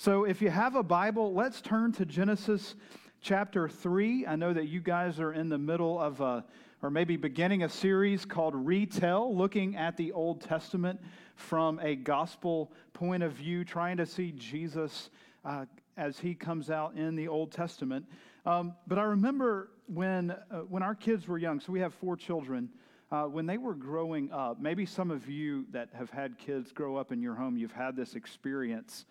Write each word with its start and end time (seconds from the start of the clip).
So 0.00 0.22
if 0.22 0.40
you 0.40 0.48
have 0.48 0.76
a 0.76 0.82
Bible, 0.84 1.34
let's 1.34 1.60
turn 1.60 1.90
to 1.94 2.06
Genesis 2.06 2.76
chapter 3.20 3.68
3. 3.68 4.28
I 4.28 4.36
know 4.36 4.52
that 4.52 4.68
you 4.68 4.78
guys 4.78 5.18
are 5.18 5.32
in 5.32 5.48
the 5.48 5.58
middle 5.58 6.00
of 6.00 6.20
a, 6.20 6.44
or 6.82 6.88
maybe 6.88 7.16
beginning 7.16 7.64
a 7.64 7.68
series 7.68 8.24
called 8.24 8.54
Retell, 8.54 9.36
looking 9.36 9.74
at 9.74 9.96
the 9.96 10.12
Old 10.12 10.40
Testament 10.40 11.00
from 11.34 11.80
a 11.80 11.96
gospel 11.96 12.72
point 12.92 13.24
of 13.24 13.32
view, 13.32 13.64
trying 13.64 13.96
to 13.96 14.06
see 14.06 14.30
Jesus 14.36 15.10
uh, 15.44 15.64
as 15.96 16.20
he 16.20 16.32
comes 16.32 16.70
out 16.70 16.94
in 16.94 17.16
the 17.16 17.26
Old 17.26 17.50
Testament. 17.50 18.06
Um, 18.46 18.74
but 18.86 19.00
I 19.00 19.02
remember 19.02 19.70
when, 19.92 20.30
uh, 20.30 20.58
when 20.68 20.84
our 20.84 20.94
kids 20.94 21.26
were 21.26 21.38
young, 21.38 21.58
so 21.58 21.72
we 21.72 21.80
have 21.80 21.92
four 21.92 22.16
children. 22.16 22.68
Uh, 23.10 23.24
when 23.24 23.46
they 23.46 23.58
were 23.58 23.74
growing 23.74 24.30
up, 24.30 24.60
maybe 24.60 24.86
some 24.86 25.10
of 25.10 25.28
you 25.28 25.66
that 25.72 25.88
have 25.92 26.10
had 26.10 26.38
kids 26.38 26.70
grow 26.70 26.94
up 26.94 27.10
in 27.10 27.20
your 27.20 27.34
home, 27.34 27.56
you've 27.56 27.72
had 27.72 27.96
this 27.96 28.14
experience 28.14 29.04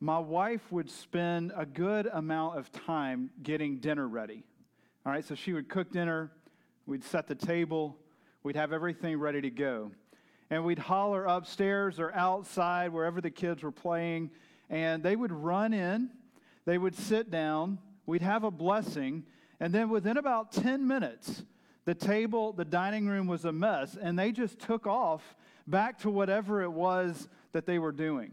my 0.00 0.18
wife 0.18 0.70
would 0.70 0.90
spend 0.90 1.52
a 1.56 1.64
good 1.64 2.06
amount 2.12 2.58
of 2.58 2.70
time 2.70 3.30
getting 3.42 3.78
dinner 3.78 4.06
ready. 4.06 4.44
All 5.04 5.12
right, 5.12 5.24
so 5.24 5.34
she 5.34 5.52
would 5.52 5.68
cook 5.68 5.90
dinner, 5.90 6.30
we'd 6.86 7.04
set 7.04 7.26
the 7.26 7.34
table, 7.34 7.96
we'd 8.42 8.56
have 8.56 8.72
everything 8.72 9.18
ready 9.18 9.40
to 9.40 9.50
go. 9.50 9.92
And 10.50 10.64
we'd 10.64 10.78
holler 10.78 11.24
upstairs 11.24 11.98
or 11.98 12.12
outside, 12.14 12.92
wherever 12.92 13.20
the 13.20 13.30
kids 13.30 13.62
were 13.62 13.72
playing, 13.72 14.30
and 14.68 15.02
they 15.02 15.16
would 15.16 15.32
run 15.32 15.72
in, 15.72 16.10
they 16.66 16.78
would 16.78 16.94
sit 16.94 17.30
down, 17.30 17.78
we'd 18.04 18.22
have 18.22 18.44
a 18.44 18.50
blessing, 18.50 19.24
and 19.60 19.72
then 19.72 19.88
within 19.88 20.18
about 20.18 20.52
10 20.52 20.86
minutes, 20.86 21.42
the 21.84 21.94
table, 21.94 22.52
the 22.52 22.64
dining 22.64 23.06
room 23.06 23.26
was 23.26 23.44
a 23.44 23.52
mess, 23.52 23.96
and 24.00 24.18
they 24.18 24.30
just 24.30 24.58
took 24.58 24.86
off 24.86 25.36
back 25.66 25.98
to 26.00 26.10
whatever 26.10 26.62
it 26.62 26.70
was 26.70 27.28
that 27.52 27.64
they 27.64 27.78
were 27.78 27.92
doing. 27.92 28.32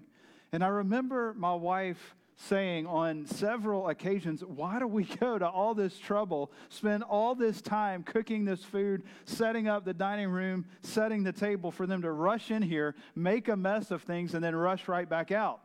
And 0.54 0.64
I 0.64 0.68
remember 0.68 1.34
my 1.34 1.56
wife 1.56 2.16
saying 2.36 2.86
on 2.86 3.26
several 3.26 3.90
occasions, 3.90 4.44
Why 4.46 4.78
do 4.78 4.86
we 4.86 5.04
go 5.20 5.40
to 5.40 5.48
all 5.48 5.74
this 5.74 5.98
trouble, 5.98 6.52
spend 6.70 7.02
all 7.02 7.34
this 7.34 7.60
time 7.60 8.04
cooking 8.04 8.46
this 8.46 8.64
food, 8.64 9.02
setting 9.26 9.68
up 9.68 9.84
the 9.84 9.96
dining 9.96 10.30
room, 10.30 10.66
setting 10.84 11.24
the 11.24 11.32
table 11.32 11.72
for 11.72 11.88
them 11.88 12.04
to 12.04 12.12
rush 12.12 12.52
in 12.52 12.62
here, 12.62 12.94
make 13.16 13.48
a 13.48 13.58
mess 13.58 13.90
of 13.90 14.04
things, 14.04 14.36
and 14.36 14.44
then 14.44 14.56
rush 14.56 14.88
right 14.88 15.10
back 15.10 15.32
out? 15.32 15.60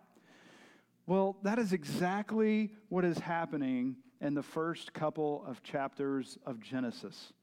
Well, 1.06 1.36
that 1.42 1.58
is 1.58 1.74
exactly 1.74 2.72
what 2.88 3.04
is 3.04 3.18
happening 3.18 3.96
in 4.22 4.32
the 4.32 4.42
first 4.42 4.94
couple 4.94 5.44
of 5.46 5.62
chapters 5.62 6.38
of 6.46 6.60
Genesis. 6.60 7.34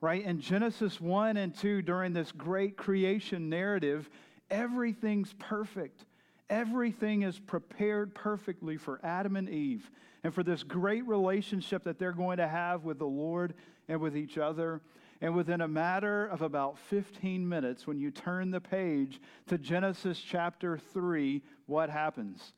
Right? 0.00 0.24
In 0.24 0.40
Genesis 0.40 0.98
1 0.98 1.36
and 1.36 1.54
2, 1.54 1.82
during 1.82 2.14
this 2.14 2.32
great 2.32 2.78
creation 2.78 3.50
narrative, 3.50 4.08
everything's 4.50 5.34
perfect. 5.34 6.04
Everything 6.50 7.22
is 7.22 7.38
prepared 7.38 8.14
perfectly 8.14 8.76
for 8.76 9.00
Adam 9.02 9.36
and 9.36 9.48
Eve 9.48 9.90
and 10.22 10.34
for 10.34 10.42
this 10.42 10.62
great 10.62 11.06
relationship 11.06 11.84
that 11.84 11.98
they're 11.98 12.12
going 12.12 12.38
to 12.38 12.48
have 12.48 12.84
with 12.84 12.98
the 12.98 13.06
Lord 13.06 13.54
and 13.88 14.00
with 14.00 14.16
each 14.16 14.36
other. 14.38 14.80
And 15.20 15.34
within 15.34 15.62
a 15.62 15.68
matter 15.68 16.26
of 16.26 16.42
about 16.42 16.78
15 16.78 17.48
minutes, 17.48 17.86
when 17.86 17.98
you 17.98 18.10
turn 18.10 18.50
the 18.50 18.60
page 18.60 19.20
to 19.46 19.56
Genesis 19.56 20.18
chapter 20.18 20.76
3, 20.76 21.42
what 21.66 21.88
happens? 21.88 22.52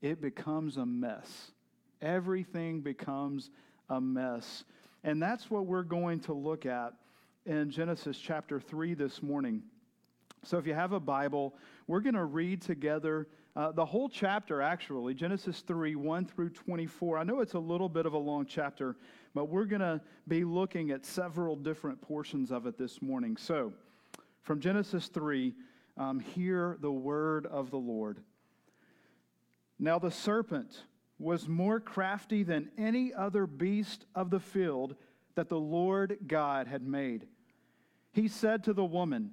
It 0.00 0.20
becomes 0.22 0.76
a 0.76 0.86
mess. 0.86 1.52
Everything 2.00 2.80
becomes 2.80 3.50
a 3.90 4.00
mess. 4.00 4.64
And 5.04 5.22
that's 5.22 5.50
what 5.50 5.66
we're 5.66 5.82
going 5.82 6.20
to 6.20 6.32
look 6.32 6.64
at 6.64 6.94
in 7.44 7.70
Genesis 7.70 8.18
chapter 8.18 8.60
3 8.60 8.94
this 8.94 9.22
morning. 9.22 9.62
So 10.46 10.58
if 10.58 10.66
you 10.66 10.74
have 10.74 10.92
a 10.92 11.00
Bible, 11.00 11.56
we're 11.88 12.00
going 12.00 12.14
to 12.14 12.24
read 12.24 12.62
together 12.62 13.26
uh, 13.56 13.72
the 13.72 13.84
whole 13.84 14.08
chapter, 14.08 14.62
actually, 14.62 15.12
Genesis 15.12 15.64
3 15.66 15.96
1 15.96 16.26
through 16.26 16.50
24. 16.50 17.18
I 17.18 17.24
know 17.24 17.40
it's 17.40 17.54
a 17.54 17.58
little 17.58 17.88
bit 17.88 18.06
of 18.06 18.12
a 18.12 18.18
long 18.18 18.46
chapter, 18.46 18.96
but 19.34 19.46
we're 19.46 19.64
going 19.64 19.80
to 19.80 20.00
be 20.28 20.44
looking 20.44 20.92
at 20.92 21.04
several 21.04 21.56
different 21.56 22.00
portions 22.00 22.52
of 22.52 22.66
it 22.66 22.78
this 22.78 23.02
morning. 23.02 23.36
So, 23.36 23.72
from 24.42 24.60
Genesis 24.60 25.08
3, 25.08 25.52
um, 25.96 26.20
hear 26.20 26.76
the 26.80 26.92
word 26.92 27.46
of 27.46 27.72
the 27.72 27.78
Lord. 27.78 28.20
Now, 29.80 29.98
the 29.98 30.12
serpent 30.12 30.84
was 31.18 31.48
more 31.48 31.80
crafty 31.80 32.44
than 32.44 32.70
any 32.78 33.12
other 33.12 33.48
beast 33.48 34.06
of 34.14 34.30
the 34.30 34.40
field 34.40 34.94
that 35.34 35.48
the 35.48 35.58
Lord 35.58 36.18
God 36.28 36.68
had 36.68 36.86
made. 36.86 37.26
He 38.12 38.28
said 38.28 38.62
to 38.64 38.72
the 38.72 38.84
woman, 38.84 39.32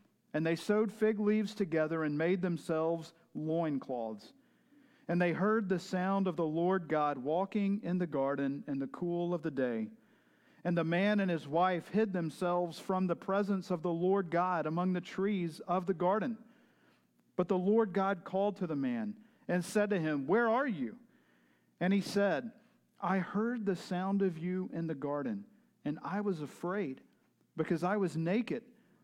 And 0.33 0.45
they 0.45 0.55
sewed 0.55 0.91
fig 0.91 1.19
leaves 1.19 1.53
together 1.53 2.03
and 2.03 2.17
made 2.17 2.41
themselves 2.41 3.13
loincloths. 3.35 4.33
And 5.07 5.21
they 5.21 5.33
heard 5.33 5.67
the 5.67 5.79
sound 5.79 6.27
of 6.27 6.37
the 6.37 6.45
Lord 6.45 6.87
God 6.87 7.17
walking 7.17 7.81
in 7.83 7.97
the 7.97 8.07
garden 8.07 8.63
in 8.67 8.79
the 8.79 8.87
cool 8.87 9.33
of 9.33 9.41
the 9.41 9.51
day. 9.51 9.87
And 10.63 10.77
the 10.77 10.83
man 10.83 11.19
and 11.19 11.29
his 11.29 11.47
wife 11.47 11.89
hid 11.89 12.13
themselves 12.13 12.79
from 12.79 13.07
the 13.07 13.15
presence 13.15 13.71
of 13.71 13.81
the 13.81 13.91
Lord 13.91 14.29
God 14.29 14.67
among 14.67 14.93
the 14.93 15.01
trees 15.01 15.59
of 15.67 15.85
the 15.85 15.93
garden. 15.93 16.37
But 17.35 17.47
the 17.47 17.57
Lord 17.57 17.93
God 17.93 18.23
called 18.23 18.57
to 18.57 18.67
the 18.67 18.75
man 18.75 19.15
and 19.47 19.65
said 19.65 19.89
to 19.89 19.99
him, 19.99 20.27
Where 20.27 20.47
are 20.47 20.67
you? 20.67 20.95
And 21.79 21.91
he 21.91 22.01
said, 22.01 22.51
I 23.01 23.17
heard 23.17 23.65
the 23.65 23.75
sound 23.75 24.21
of 24.21 24.37
you 24.37 24.69
in 24.71 24.85
the 24.85 24.93
garden, 24.93 25.45
and 25.83 25.97
I 26.03 26.21
was 26.21 26.41
afraid 26.41 27.01
because 27.57 27.83
I 27.83 27.97
was 27.97 28.15
naked 28.15 28.61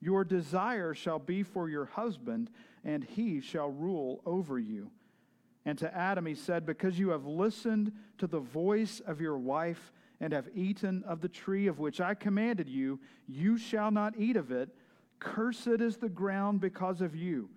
Your 0.00 0.24
desire 0.24 0.94
shall 0.94 1.18
be 1.18 1.42
for 1.42 1.68
your 1.68 1.84
husband, 1.86 2.50
and 2.84 3.04
he 3.04 3.40
shall 3.40 3.70
rule 3.70 4.22
over 4.24 4.58
you. 4.58 4.90
And 5.66 5.76
to 5.78 5.94
Adam 5.94 6.24
he 6.24 6.34
said, 6.34 6.64
Because 6.64 6.98
you 6.98 7.10
have 7.10 7.26
listened 7.26 7.92
to 8.18 8.26
the 8.26 8.40
voice 8.40 9.00
of 9.00 9.20
your 9.20 9.38
wife 9.38 9.92
and 10.18 10.32
have 10.32 10.48
eaten 10.54 11.04
of 11.06 11.20
the 11.20 11.28
tree 11.28 11.66
of 11.66 11.78
which 11.78 12.00
I 12.00 12.14
commanded 12.14 12.68
you, 12.68 12.98
you 13.26 13.58
shall 13.58 13.90
not 13.90 14.14
eat 14.16 14.36
of 14.36 14.50
it. 14.50 14.70
Cursed 15.18 15.66
is 15.66 15.98
the 15.98 16.08
ground 16.08 16.60
because 16.60 17.02
of 17.02 17.14
you. 17.14 17.50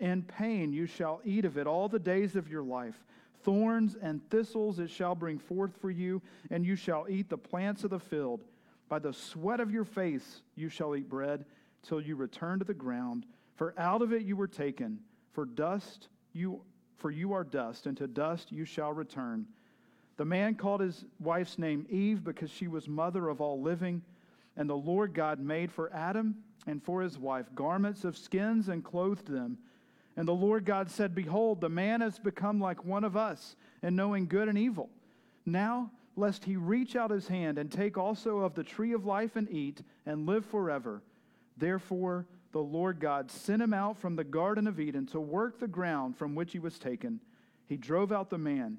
In 0.00 0.22
pain 0.22 0.72
you 0.72 0.86
shall 0.86 1.20
eat 1.24 1.44
of 1.44 1.56
it 1.56 1.68
all 1.68 1.88
the 1.88 1.98
days 2.00 2.34
of 2.34 2.48
your 2.48 2.64
life. 2.64 3.04
Thorns 3.44 3.96
and 4.00 4.28
thistles 4.30 4.80
it 4.80 4.90
shall 4.90 5.14
bring 5.14 5.38
forth 5.38 5.76
for 5.80 5.90
you, 5.90 6.22
and 6.50 6.66
you 6.66 6.74
shall 6.74 7.06
eat 7.08 7.28
the 7.28 7.38
plants 7.38 7.84
of 7.84 7.90
the 7.90 8.00
field. 8.00 8.40
By 8.88 8.98
the 8.98 9.12
sweat 9.12 9.60
of 9.60 9.70
your 9.70 9.84
face 9.84 10.42
you 10.56 10.68
shall 10.68 10.96
eat 10.96 11.08
bread 11.08 11.44
till 11.84 12.00
you 12.00 12.16
return 12.16 12.58
to 12.58 12.64
the 12.64 12.74
ground, 12.74 13.26
for 13.54 13.74
out 13.78 14.02
of 14.02 14.12
it 14.12 14.22
you 14.22 14.36
were 14.36 14.48
taken. 14.48 15.00
For 15.32 15.44
dust 15.44 16.08
you 16.32 16.62
for 16.96 17.10
you 17.10 17.32
are 17.32 17.44
dust, 17.44 17.86
and 17.86 17.96
to 17.98 18.06
dust 18.06 18.50
you 18.50 18.64
shall 18.64 18.92
return. 18.92 19.46
The 20.16 20.24
man 20.24 20.54
called 20.54 20.80
his 20.80 21.04
wife's 21.18 21.58
name 21.58 21.86
Eve 21.90 22.24
because 22.24 22.50
she 22.50 22.68
was 22.68 22.88
mother 22.88 23.28
of 23.28 23.40
all 23.40 23.60
living. 23.60 24.02
And 24.56 24.70
the 24.70 24.76
Lord 24.76 25.12
God 25.12 25.40
made 25.40 25.72
for 25.72 25.92
Adam 25.92 26.36
and 26.66 26.82
for 26.82 27.02
his 27.02 27.18
wife 27.18 27.46
garments 27.54 28.04
of 28.04 28.16
skins 28.16 28.68
and 28.68 28.84
clothed 28.84 29.26
them. 29.26 29.58
And 30.16 30.28
the 30.28 30.32
Lord 30.32 30.64
God 30.64 30.90
said, 30.90 31.14
Behold, 31.14 31.60
the 31.60 31.68
man 31.68 32.00
has 32.00 32.18
become 32.18 32.60
like 32.60 32.84
one 32.84 33.02
of 33.02 33.16
us, 33.16 33.56
in 33.82 33.96
knowing 33.96 34.26
good 34.26 34.48
and 34.48 34.56
evil. 34.56 34.88
Now, 35.44 35.90
lest 36.16 36.44
he 36.44 36.56
reach 36.56 36.94
out 36.94 37.10
his 37.10 37.26
hand 37.26 37.58
and 37.58 37.70
take 37.70 37.98
also 37.98 38.38
of 38.38 38.54
the 38.54 38.62
tree 38.62 38.92
of 38.92 39.04
life 39.04 39.34
and 39.34 39.50
eat 39.50 39.82
and 40.06 40.26
live 40.26 40.46
forever. 40.46 41.02
Therefore, 41.56 42.26
the 42.52 42.60
Lord 42.60 43.00
God 43.00 43.30
sent 43.30 43.62
him 43.62 43.74
out 43.74 43.98
from 43.98 44.16
the 44.16 44.24
Garden 44.24 44.66
of 44.66 44.78
Eden 44.78 45.06
to 45.06 45.20
work 45.20 45.58
the 45.58 45.68
ground 45.68 46.16
from 46.16 46.34
which 46.34 46.52
he 46.52 46.58
was 46.58 46.78
taken. 46.78 47.20
He 47.66 47.76
drove 47.76 48.12
out 48.12 48.30
the 48.30 48.38
man, 48.38 48.78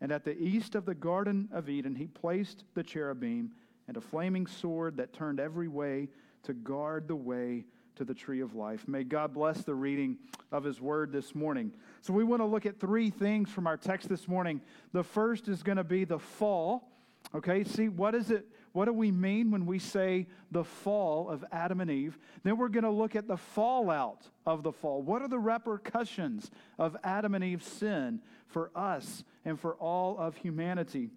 and 0.00 0.12
at 0.12 0.24
the 0.24 0.38
east 0.38 0.74
of 0.74 0.84
the 0.84 0.94
Garden 0.94 1.48
of 1.52 1.68
Eden, 1.68 1.94
he 1.94 2.06
placed 2.06 2.64
the 2.74 2.82
cherubim 2.82 3.50
and 3.88 3.96
a 3.96 4.00
flaming 4.00 4.46
sword 4.46 4.96
that 4.96 5.12
turned 5.12 5.40
every 5.40 5.68
way 5.68 6.08
to 6.42 6.52
guard 6.52 7.08
the 7.08 7.16
way 7.16 7.64
to 7.96 8.04
the 8.04 8.14
tree 8.14 8.40
of 8.40 8.54
life. 8.54 8.86
May 8.86 9.04
God 9.04 9.32
bless 9.32 9.62
the 9.62 9.74
reading 9.74 10.18
of 10.52 10.64
his 10.64 10.80
word 10.80 11.12
this 11.12 11.34
morning. 11.34 11.72
So, 12.02 12.12
we 12.12 12.24
want 12.24 12.42
to 12.42 12.46
look 12.46 12.66
at 12.66 12.78
three 12.78 13.10
things 13.10 13.50
from 13.50 13.66
our 13.66 13.76
text 13.76 14.08
this 14.08 14.28
morning. 14.28 14.60
The 14.92 15.02
first 15.02 15.48
is 15.48 15.62
going 15.62 15.78
to 15.78 15.84
be 15.84 16.04
the 16.04 16.18
fall. 16.18 16.92
Okay, 17.36 17.64
see, 17.64 17.90
what 17.90 18.14
is 18.14 18.30
it? 18.30 18.48
What 18.72 18.86
do 18.86 18.94
we 18.94 19.10
mean 19.10 19.50
when 19.50 19.66
we 19.66 19.78
say 19.78 20.26
the 20.50 20.64
fall 20.64 21.28
of 21.28 21.44
Adam 21.52 21.82
and 21.82 21.90
Eve? 21.90 22.18
Then 22.42 22.56
we're 22.56 22.70
going 22.70 22.84
to 22.84 22.90
look 22.90 23.14
at 23.14 23.28
the 23.28 23.36
fallout 23.36 24.26
of 24.46 24.62
the 24.62 24.72
fall. 24.72 25.02
What 25.02 25.20
are 25.20 25.28
the 25.28 25.38
repercussions 25.38 26.50
of 26.78 26.96
Adam 27.04 27.34
and 27.34 27.44
Eve's 27.44 27.66
sin 27.66 28.22
for 28.46 28.70
us 28.74 29.22
and 29.44 29.60
for 29.60 29.74
all 29.74 30.16
of 30.18 30.38
humanity? 30.38 31.10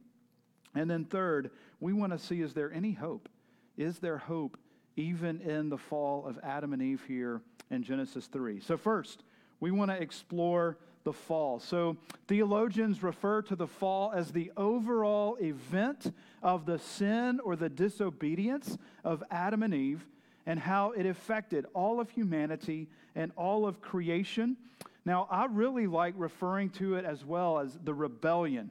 And 0.76 0.90
then, 0.90 1.06
third, 1.06 1.52
we 1.80 1.94
want 1.94 2.12
to 2.12 2.20
see 2.20 2.42
is 2.42 2.54
there 2.54 2.72
any 2.74 2.92
hope? 2.92 3.30
Is 3.78 4.00
there 4.00 4.18
hope 4.18 4.58
even 4.98 5.40
in 5.40 5.70
the 5.70 5.78
fall 5.78 6.26
of 6.28 6.38
Adam 6.44 6.74
and 6.74 6.82
Eve 6.82 7.04
here 7.08 7.42
in 7.72 7.82
Genesis 7.82 8.28
3? 8.28 8.60
So, 8.60 8.76
first, 8.76 9.24
we 9.62 9.72
want 9.72 9.90
to 9.90 10.02
explore 10.02 10.78
the 11.10 11.14
fall. 11.14 11.60
So, 11.60 11.98
theologians 12.28 13.02
refer 13.02 13.42
to 13.42 13.56
the 13.56 13.66
fall 13.66 14.12
as 14.14 14.32
the 14.32 14.52
overall 14.56 15.38
event 15.42 16.14
of 16.44 16.68
the 16.68 16.78
sin 16.78 17.40
or 17.44 17.56
the 17.56 17.68
disobedience 17.68 18.78
of 19.04 19.24
Adam 19.32 19.64
and 19.64 19.74
Eve 19.74 20.06
and 20.46 20.60
how 20.60 20.92
it 20.92 21.08
affected 21.08 21.66
all 21.74 22.00
of 22.00 22.12
humanity 22.12 22.88
and 23.16 23.32
all 23.36 23.66
of 23.66 23.82
creation. 23.82 24.56
Now, 25.04 25.28
I 25.32 25.46
really 25.46 25.88
like 25.88 26.14
referring 26.16 26.70
to 26.72 26.94
it 26.94 27.06
as 27.06 27.26
well 27.26 27.58
as 27.58 27.76
the 27.84 27.96
rebellion. 27.96 28.70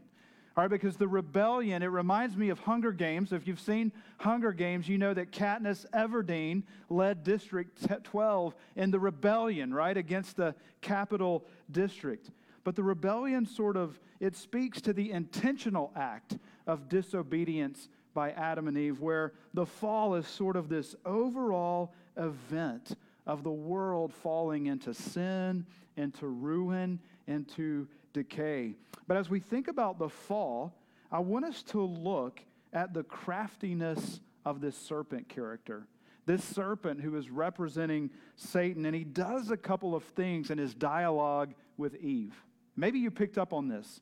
Right, 0.59 0.69
because 0.69 0.97
the 0.97 1.07
rebellion, 1.07 1.85
it 1.85 1.87
reminds 1.87 2.37
me 2.37 2.49
of 2.49 2.59
Hunger 2.59 2.91
Games. 2.91 3.33
If 3.33 3.47
you've 3.47 3.61
seen 3.61 3.93
Hunger 4.17 4.53
Games, 4.53 4.89
you 4.89 4.99
know 4.99 5.15
that 5.15 5.31
Katniss 5.31 5.87
Everdeen 5.91 6.65
led 6.91 7.23
District 7.23 7.81
12 8.03 8.57
in 8.75 8.91
the 8.91 8.99
rebellion, 8.99 9.73
right, 9.73 9.97
against 9.97 10.37
the 10.37 10.57
Capitol 10.81 11.45
district. 11.71 12.33
But 12.65 12.75
the 12.75 12.83
rebellion 12.83 13.47
sort 13.47 13.77
of, 13.77 14.01
it 14.19 14.35
speaks 14.35 14.81
to 14.81 14.93
the 14.93 15.13
intentional 15.13 15.93
act 15.95 16.37
of 16.67 16.89
disobedience 16.89 17.89
by 18.13 18.33
Adam 18.33 18.67
and 18.67 18.77
Eve, 18.77 18.99
where 18.99 19.35
the 19.55 19.65
fall 19.65 20.17
is 20.17 20.27
sort 20.27 20.57
of 20.57 20.69
this 20.69 20.97
overall 21.07 21.95
event 22.17 22.97
of 23.29 23.45
the 23.45 23.53
world 23.53 24.13
falling 24.13 24.67
into 24.67 24.93
sin, 24.93 25.65
into 25.97 26.27
ruin, 26.27 26.99
into 27.29 27.87
decay. 28.13 28.75
But 29.07 29.17
as 29.17 29.31
we 29.31 29.41
think 29.41 29.69
about 29.69 29.99
the 29.99 30.09
fall, 30.09 30.75
I 31.11 31.21
want 31.21 31.45
us 31.45 31.63
to 31.65 31.83
look 31.83 32.41
at 32.73 32.93
the 32.93 33.03
craftiness 33.03 34.21
of 34.45 34.61
this 34.61 34.77
serpent 34.77 35.29
character. 35.29 35.87
This 36.27 36.45
serpent 36.45 37.01
who 37.01 37.17
is 37.17 37.31
representing 37.31 38.11
Satan, 38.37 38.85
and 38.85 38.95
he 38.95 39.05
does 39.05 39.51
a 39.51 39.57
couple 39.57 39.95
of 39.95 40.05
things 40.05 40.51
in 40.51 40.59
his 40.59 40.75
dialogue 40.75 41.55
with 41.79 41.97
Eve. 41.97 42.35
Maybe 42.77 42.99
you 42.99 43.11
picked 43.11 43.39
up 43.39 43.53
on 43.53 43.69
this. 43.69 44.01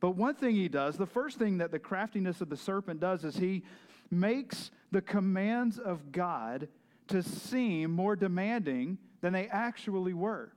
But 0.00 0.16
one 0.16 0.34
thing 0.34 0.56
he 0.56 0.68
does, 0.68 0.96
the 0.96 1.06
first 1.06 1.38
thing 1.38 1.58
that 1.58 1.70
the 1.70 1.78
craftiness 1.78 2.40
of 2.40 2.48
the 2.48 2.56
serpent 2.56 3.00
does 3.00 3.24
is 3.24 3.36
he 3.36 3.62
makes 4.10 4.70
the 4.90 5.02
commands 5.02 5.78
of 5.78 6.10
God 6.10 6.68
to 7.08 7.22
seem 7.22 7.92
more 7.92 8.16
demanding 8.16 8.98
than 9.20 9.32
they 9.32 9.46
actually 9.48 10.14
were. 10.14 10.52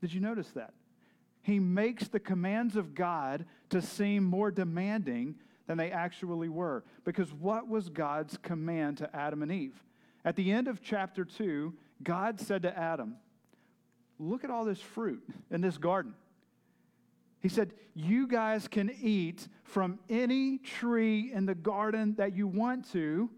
Did 0.00 0.12
you 0.12 0.20
notice 0.20 0.50
that? 0.50 0.74
He 1.42 1.58
makes 1.58 2.08
the 2.08 2.20
commands 2.20 2.76
of 2.76 2.94
God 2.94 3.44
to 3.70 3.82
seem 3.82 4.24
more 4.24 4.50
demanding 4.50 5.34
than 5.66 5.76
they 5.76 5.90
actually 5.90 6.48
were. 6.48 6.84
Because 7.04 7.32
what 7.32 7.68
was 7.68 7.88
God's 7.88 8.36
command 8.38 8.98
to 8.98 9.14
Adam 9.14 9.42
and 9.42 9.50
Eve? 9.50 9.82
At 10.24 10.36
the 10.36 10.52
end 10.52 10.68
of 10.68 10.80
chapter 10.82 11.24
2, 11.24 11.74
God 12.02 12.40
said 12.40 12.62
to 12.62 12.78
Adam, 12.78 13.16
Look 14.18 14.44
at 14.44 14.50
all 14.50 14.64
this 14.64 14.80
fruit 14.80 15.22
in 15.50 15.60
this 15.60 15.78
garden. 15.78 16.14
He 17.40 17.48
said, 17.48 17.72
You 17.94 18.28
guys 18.28 18.68
can 18.68 18.94
eat 19.00 19.48
from 19.64 19.98
any 20.08 20.58
tree 20.58 21.32
in 21.32 21.44
the 21.44 21.56
garden 21.56 22.14
that 22.18 22.36
you 22.36 22.46
want 22.46 22.90
to, 22.92 23.28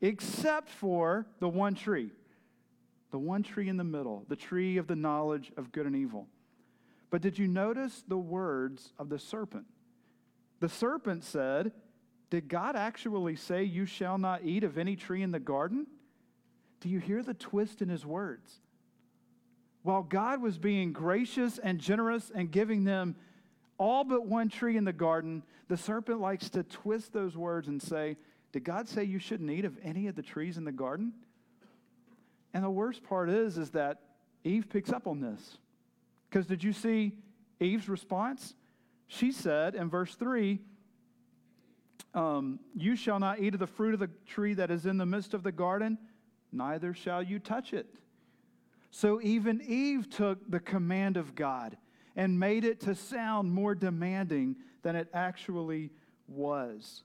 except 0.00 0.68
for 0.68 1.26
the 1.38 1.48
one 1.48 1.76
tree. 1.76 2.10
The 3.12 3.18
one 3.18 3.44
tree 3.44 3.68
in 3.68 3.76
the 3.76 3.84
middle, 3.84 4.24
the 4.28 4.34
tree 4.34 4.78
of 4.78 4.88
the 4.88 4.96
knowledge 4.96 5.52
of 5.56 5.70
good 5.70 5.86
and 5.86 5.94
evil. 5.94 6.26
But 7.10 7.22
did 7.22 7.38
you 7.38 7.48
notice 7.48 8.02
the 8.06 8.18
words 8.18 8.92
of 8.98 9.08
the 9.08 9.18
serpent? 9.18 9.66
The 10.60 10.68
serpent 10.68 11.24
said, 11.24 11.72
Did 12.30 12.48
God 12.48 12.76
actually 12.76 13.36
say, 13.36 13.64
You 13.64 13.86
shall 13.86 14.18
not 14.18 14.44
eat 14.44 14.64
of 14.64 14.78
any 14.78 14.96
tree 14.96 15.22
in 15.22 15.30
the 15.30 15.40
garden? 15.40 15.86
Do 16.80 16.88
you 16.88 16.98
hear 16.98 17.22
the 17.22 17.34
twist 17.34 17.82
in 17.82 17.88
his 17.88 18.04
words? 18.04 18.60
While 19.82 20.02
God 20.02 20.42
was 20.42 20.58
being 20.58 20.92
gracious 20.92 21.58
and 21.58 21.78
generous 21.78 22.30
and 22.34 22.50
giving 22.50 22.84
them 22.84 23.14
all 23.78 24.04
but 24.04 24.26
one 24.26 24.48
tree 24.48 24.76
in 24.76 24.84
the 24.84 24.92
garden, 24.92 25.42
the 25.68 25.76
serpent 25.76 26.20
likes 26.20 26.50
to 26.50 26.62
twist 26.62 27.12
those 27.12 27.36
words 27.36 27.68
and 27.68 27.80
say, 27.80 28.16
Did 28.52 28.64
God 28.64 28.88
say 28.88 29.04
you 29.04 29.18
shouldn't 29.18 29.50
eat 29.50 29.64
of 29.64 29.78
any 29.82 30.08
of 30.08 30.16
the 30.16 30.22
trees 30.22 30.58
in 30.58 30.64
the 30.64 30.72
garden? 30.72 31.12
And 32.52 32.64
the 32.64 32.70
worst 32.70 33.04
part 33.04 33.28
is, 33.28 33.58
is 33.58 33.70
that 33.70 34.00
Eve 34.42 34.68
picks 34.68 34.90
up 34.90 35.06
on 35.06 35.20
this. 35.20 35.58
Because 36.36 36.48
did 36.48 36.62
you 36.62 36.74
see 36.74 37.14
Eve's 37.60 37.88
response? 37.88 38.54
She 39.06 39.32
said 39.32 39.74
in 39.74 39.88
verse 39.88 40.14
3 40.16 40.60
um, 42.12 42.60
You 42.74 42.94
shall 42.94 43.18
not 43.18 43.40
eat 43.40 43.54
of 43.54 43.60
the 43.60 43.66
fruit 43.66 43.94
of 43.94 44.00
the 44.00 44.10
tree 44.26 44.52
that 44.52 44.70
is 44.70 44.84
in 44.84 44.98
the 44.98 45.06
midst 45.06 45.32
of 45.32 45.42
the 45.42 45.50
garden, 45.50 45.96
neither 46.52 46.92
shall 46.92 47.22
you 47.22 47.38
touch 47.38 47.72
it. 47.72 47.86
So 48.90 49.18
even 49.22 49.62
Eve 49.62 50.10
took 50.10 50.50
the 50.50 50.60
command 50.60 51.16
of 51.16 51.34
God 51.34 51.78
and 52.16 52.38
made 52.38 52.66
it 52.66 52.80
to 52.80 52.94
sound 52.94 53.50
more 53.50 53.74
demanding 53.74 54.56
than 54.82 54.94
it 54.94 55.08
actually 55.14 55.90
was. 56.28 57.02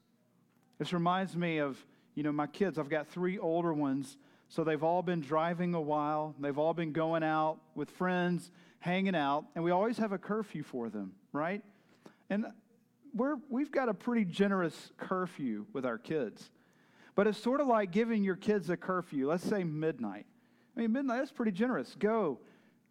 This 0.78 0.92
reminds 0.92 1.38
me 1.38 1.60
of, 1.60 1.82
you 2.16 2.24
know, 2.24 2.34
my 2.34 2.48
kids. 2.48 2.78
I've 2.78 2.90
got 2.90 3.08
three 3.08 3.40
older 3.40 3.74
ones, 3.74 4.18
so 4.50 4.66
they've 4.66 4.84
all 4.84 5.02
been 5.02 5.22
driving 5.22 5.74
a 5.74 5.80
while. 5.80 6.36
They've 6.38 6.58
all 6.58 6.74
been 6.74 6.92
going 6.92 7.24
out 7.24 7.60
with 7.76 7.90
friends 7.92 8.52
hanging 8.82 9.16
out, 9.16 9.46
and 9.56 9.64
we 9.64 9.72
always 9.72 9.98
have 10.00 10.12
a 10.12 10.18
curfew 10.18 10.64
for 10.64 10.90
them, 10.90 11.14
right? 11.32 11.64
And 12.30 12.48
we're, 13.14 13.38
we've 13.50 13.72
got 13.72 13.90
a 13.90 13.94
pretty 13.94 14.26
generous 14.26 14.92
curfew 14.98 15.66
with 15.72 15.86
our 15.86 15.98
kids. 15.98 16.50
But 17.16 17.28
it's 17.28 17.38
sort 17.38 17.62
of 17.62 17.68
like 17.68 17.92
giving 17.92 18.24
your 18.24 18.36
kids 18.36 18.70
a 18.70 18.78
curfew, 18.78 19.30
let's 19.30 19.48
say 19.48 19.64
midnight. 19.64 20.26
I 20.76 20.82
mean, 20.82 20.92
midnight, 20.92 21.20
that's 21.20 21.32
pretty 21.32 21.52
generous. 21.52 21.96
Go. 21.98 22.40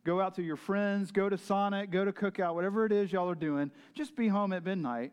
Go 0.04 0.20
out 0.20 0.36
to 0.36 0.42
your 0.42 0.56
friends, 0.56 1.10
go 1.10 1.28
to 1.28 1.36
Sonic, 1.36 1.90
go 1.90 2.04
to 2.04 2.12
Cookout, 2.12 2.54
whatever 2.54 2.86
it 2.86 2.92
is 2.92 3.12
y'all 3.12 3.28
are 3.28 3.34
doing. 3.34 3.70
Just 3.92 4.16
be 4.16 4.28
home 4.28 4.52
at 4.52 4.64
midnight. 4.64 5.12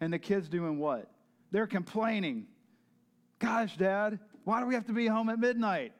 And 0.00 0.12
the 0.12 0.18
kids 0.18 0.48
doing 0.48 0.78
what? 0.78 1.10
They're 1.50 1.66
complaining. 1.66 2.46
Gosh, 3.38 3.76
Dad, 3.76 4.20
why 4.44 4.60
do 4.60 4.66
we 4.66 4.74
have 4.74 4.86
to 4.86 4.92
be 4.92 5.06
home 5.06 5.28
at 5.28 5.38
midnight? 5.38 5.92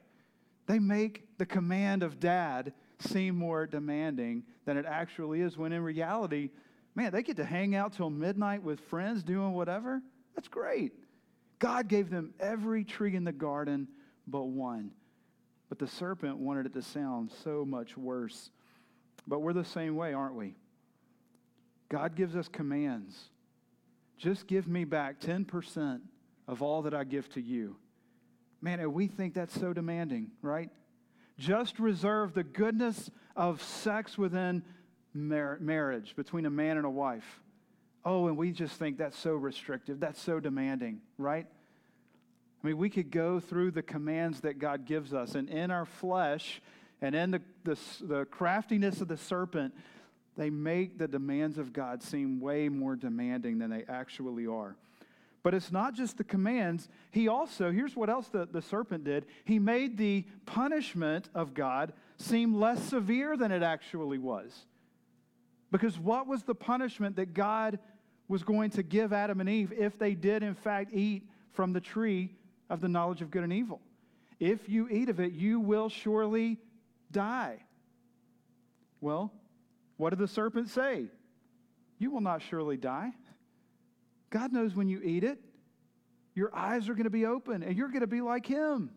They 0.67 0.79
make 0.79 1.39
the 1.39 1.47
command 1.47 2.03
of 2.03 2.21
Dad 2.21 2.73
seem 3.01 3.37
more 3.37 3.67
demanding 3.67 4.45
than 4.65 4.77
it 4.77 4.87
actually 4.87 5.41
is, 5.41 5.57
when 5.57 5.73
in 5.73 5.83
reality, 5.83 6.51
man, 6.95 7.13
they 7.13 7.23
get 7.23 7.37
to 7.37 7.45
hang 7.45 7.75
out 7.75 7.93
till 7.93 8.11
midnight 8.11 8.63
with 8.63 8.81
friends 8.89 9.23
doing 9.23 9.53
whatever. 9.53 10.03
That's 10.35 10.49
great. 10.49 10.93
God 11.59 11.89
gave 11.89 12.11
them 12.11 12.35
every 12.39 12.85
tree 12.85 13.17
in 13.17 13.25
the 13.25 13.33
garden 13.33 13.89
but 14.27 14.45
one. 14.45 14.91
But 15.69 15.79
the 15.79 15.87
serpent 15.87 16.39
wanted 16.39 16.67
it 16.67 16.75
to 16.75 16.83
sound 16.83 17.31
so 17.45 17.65
much 17.65 17.97
worse. 17.97 18.51
But 19.27 19.41
we're 19.41 19.53
the 19.53 19.65
same 19.65 19.97
way, 19.97 20.15
aren't 20.15 20.35
we? 20.35 20.55
God 21.89 22.15
gives 22.15 22.37
us 22.37 22.49
commands. 22.49 23.31
Just 24.17 24.47
give 24.47 24.67
me 24.67 24.85
back 24.85 25.21
10% 25.21 26.01
of 26.47 26.63
all 26.63 26.83
that 26.83 26.95
I 26.95 27.05
give 27.05 27.29
to 27.31 27.41
you. 27.41 27.77
Man, 28.61 28.81
and 28.81 28.93
we 28.93 29.07
think 29.07 29.35
that's 29.35 29.59
so 29.59 29.73
demanding, 29.73 30.31
right? 30.43 30.71
Just 31.39 31.79
reserve 31.79 32.35
the 32.35 32.43
goodness 32.45 33.11
of 33.37 33.63
sex 33.63 34.19
within 34.19 34.63
mar- 35.15 35.59
marriage 35.61 36.15
between 36.17 36.47
a 36.47 36.51
man 36.51 36.77
and 36.77 36.87
a 36.87 36.91
wife. 36.91 37.41
Oh, 38.05 38.27
and 38.27 38.37
we 38.37 38.53
just 38.53 38.79
think 38.79 38.99
that's 38.99 39.19
so 39.19 39.35
restrictive. 39.35 40.01
That's 40.01 40.21
so 40.21 40.41
demanding, 40.41 41.01
right? 41.17 41.47
I 42.63 42.67
mean, 42.67 42.77
we 42.77 42.91
could 42.91 43.11
go 43.11 43.39
through 43.39 43.71
the 43.71 43.83
commands 43.83 44.41
that 44.41 44.59
God 44.59 44.85
gives 44.85 45.15
us, 45.15 45.35
and 45.35 45.49
in 45.49 45.71
our 45.71 45.85
flesh 45.85 46.61
and 47.01 47.15
in 47.15 47.31
the, 47.31 47.43
the, 47.63 47.79
the 48.01 48.25
craftiness 48.25 49.01
of 49.01 49.09
the 49.09 49.17
serpent, 49.17 49.75
they 50.37 50.51
make 50.51 50.99
the 50.99 51.07
demands 51.07 51.59
of 51.59 51.73
God 51.73 52.03
seem 52.03 52.41
way 52.41 52.69
more 52.69 52.97
demanding 52.97 53.59
than 53.59 53.71
they 53.71 53.85
actually 53.89 54.47
are. 54.47 54.77
But 55.49 55.55
it's 55.55 55.73
not 55.73 55.95
just 55.95 56.19
the 56.19 56.25
commands. 56.25 56.91
He 57.11 57.27
also, 57.27 57.73
here's 57.73 57.97
what 57.97 58.11
else 58.11 58.29
the, 58.29 58.45
the 58.45 58.61
serpent 58.61 59.05
did 59.05 59.25
he 59.47 59.59
made 59.59 59.97
the 59.97 60.27
punishment 60.45 61.31
of 61.35 61.55
God 61.55 61.95
seem 62.19 62.61
less 62.61 62.83
severe 62.83 63.35
than 63.35 63.51
it 63.51 63.63
actually 63.63 64.19
was. 64.19 64.67
Because 65.71 65.99
what 65.99 66.27
was 66.27 66.43
the 66.43 66.55
punishment 66.55 67.17
that 67.17 67.33
God 67.33 67.79
was 68.29 68.43
going 68.43 68.73
to 68.73 68.83
give 68.83 69.15
Adam 69.15 69.41
and 69.41 69.49
Eve 69.49 69.73
if 69.73 69.99
they 69.99 70.15
did, 70.15 70.43
in 70.43 70.55
fact, 70.55 70.93
eat 70.93 71.27
from 71.53 71.73
the 71.73 71.81
tree 71.81 72.37
of 72.69 72.83
the 72.83 72.89
knowledge 72.91 73.23
of 73.23 73.31
good 73.31 73.43
and 73.43 73.53
evil? 73.55 73.81
If 74.39 74.69
you 74.69 74.87
eat 74.91 75.09
of 75.09 75.19
it, 75.19 75.33
you 75.33 75.61
will 75.61 75.89
surely 75.89 76.59
die. 77.11 77.57
Well, 79.01 79.33
what 79.97 80.11
did 80.11 80.19
the 80.19 80.29
serpent 80.29 80.69
say? 80.69 81.07
You 81.99 82.11
will 82.11 82.21
not 82.21 82.43
surely 82.43 82.77
die. 82.77 83.15
God 84.31 84.53
knows 84.53 84.75
when 84.75 84.89
you 84.89 85.01
eat 85.03 85.25
it, 85.25 85.39
your 86.35 86.55
eyes 86.55 86.89
are 86.89 86.95
going 86.95 87.05
to 87.05 87.11
be 87.11 87.27
open 87.27 87.63
and 87.63 87.77
you're 87.77 87.89
going 87.89 88.01
to 88.01 88.07
be 88.07 88.21
like 88.21 88.47
Him. 88.47 88.91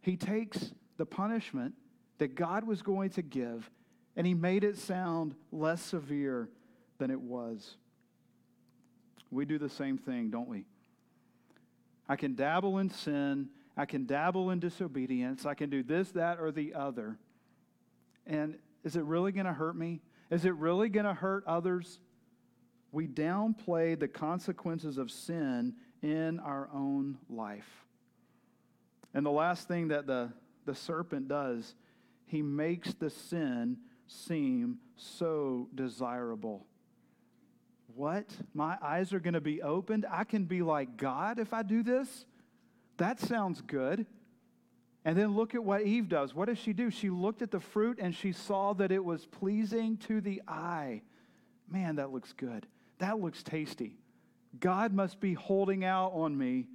He 0.00 0.16
takes 0.16 0.72
the 0.96 1.06
punishment 1.06 1.74
that 2.18 2.34
God 2.34 2.64
was 2.64 2.82
going 2.82 3.10
to 3.10 3.22
give 3.22 3.70
and 4.16 4.26
He 4.26 4.34
made 4.34 4.64
it 4.64 4.76
sound 4.78 5.34
less 5.52 5.80
severe 5.82 6.48
than 6.98 7.10
it 7.10 7.20
was. 7.20 7.76
We 9.30 9.44
do 9.44 9.58
the 9.58 9.68
same 9.68 9.98
thing, 9.98 10.30
don't 10.30 10.48
we? 10.48 10.64
I 12.08 12.16
can 12.16 12.34
dabble 12.34 12.78
in 12.78 12.90
sin. 12.90 13.48
I 13.76 13.86
can 13.86 14.06
dabble 14.06 14.50
in 14.50 14.60
disobedience. 14.60 15.46
I 15.46 15.54
can 15.54 15.70
do 15.70 15.82
this, 15.82 16.10
that, 16.12 16.38
or 16.38 16.52
the 16.52 16.74
other. 16.74 17.18
And 18.26 18.56
is 18.84 18.96
it 18.96 19.04
really 19.04 19.32
going 19.32 19.46
to 19.46 19.52
hurt 19.52 19.76
me? 19.76 20.00
Is 20.30 20.44
it 20.44 20.54
really 20.54 20.88
going 20.88 21.06
to 21.06 21.14
hurt 21.14 21.44
others? 21.46 21.98
We 22.94 23.08
downplay 23.08 23.98
the 23.98 24.06
consequences 24.06 24.98
of 24.98 25.10
sin 25.10 25.74
in 26.02 26.38
our 26.38 26.68
own 26.72 27.18
life. 27.28 27.86
And 29.12 29.26
the 29.26 29.30
last 29.30 29.66
thing 29.66 29.88
that 29.88 30.06
the, 30.06 30.32
the 30.64 30.74
serpent 30.74 31.28
does, 31.28 31.74
he 32.26 32.40
makes 32.40 32.94
the 32.94 33.10
sin 33.10 33.78
seem 34.06 34.78
so 34.96 35.68
desirable. 35.74 36.66
What? 37.94 38.26
My 38.54 38.76
eyes 38.80 39.12
are 39.12 39.20
going 39.20 39.34
to 39.34 39.40
be 39.40 39.60
opened? 39.60 40.06
I 40.10 40.24
can 40.24 40.44
be 40.44 40.62
like 40.62 40.96
God 40.96 41.38
if 41.38 41.52
I 41.52 41.62
do 41.62 41.82
this? 41.82 42.26
That 42.96 43.18
sounds 43.18 43.60
good. 43.60 44.06
And 45.04 45.18
then 45.18 45.34
look 45.34 45.54
at 45.54 45.62
what 45.62 45.82
Eve 45.82 46.08
does. 46.08 46.34
What 46.34 46.46
does 46.46 46.58
she 46.58 46.72
do? 46.72 46.90
She 46.90 47.10
looked 47.10 47.42
at 47.42 47.50
the 47.50 47.60
fruit 47.60 47.98
and 48.00 48.14
she 48.14 48.32
saw 48.32 48.72
that 48.74 48.90
it 48.90 49.04
was 49.04 49.26
pleasing 49.26 49.96
to 49.98 50.20
the 50.20 50.42
eye. 50.46 51.02
Man, 51.70 51.96
that 51.96 52.12
looks 52.12 52.32
good. 52.32 52.66
That 52.98 53.20
looks 53.20 53.42
tasty. 53.42 53.96
God 54.58 54.92
must 54.92 55.20
be 55.20 55.34
holding 55.34 55.84
out 55.84 56.12
on 56.14 56.36
me. 56.36 56.66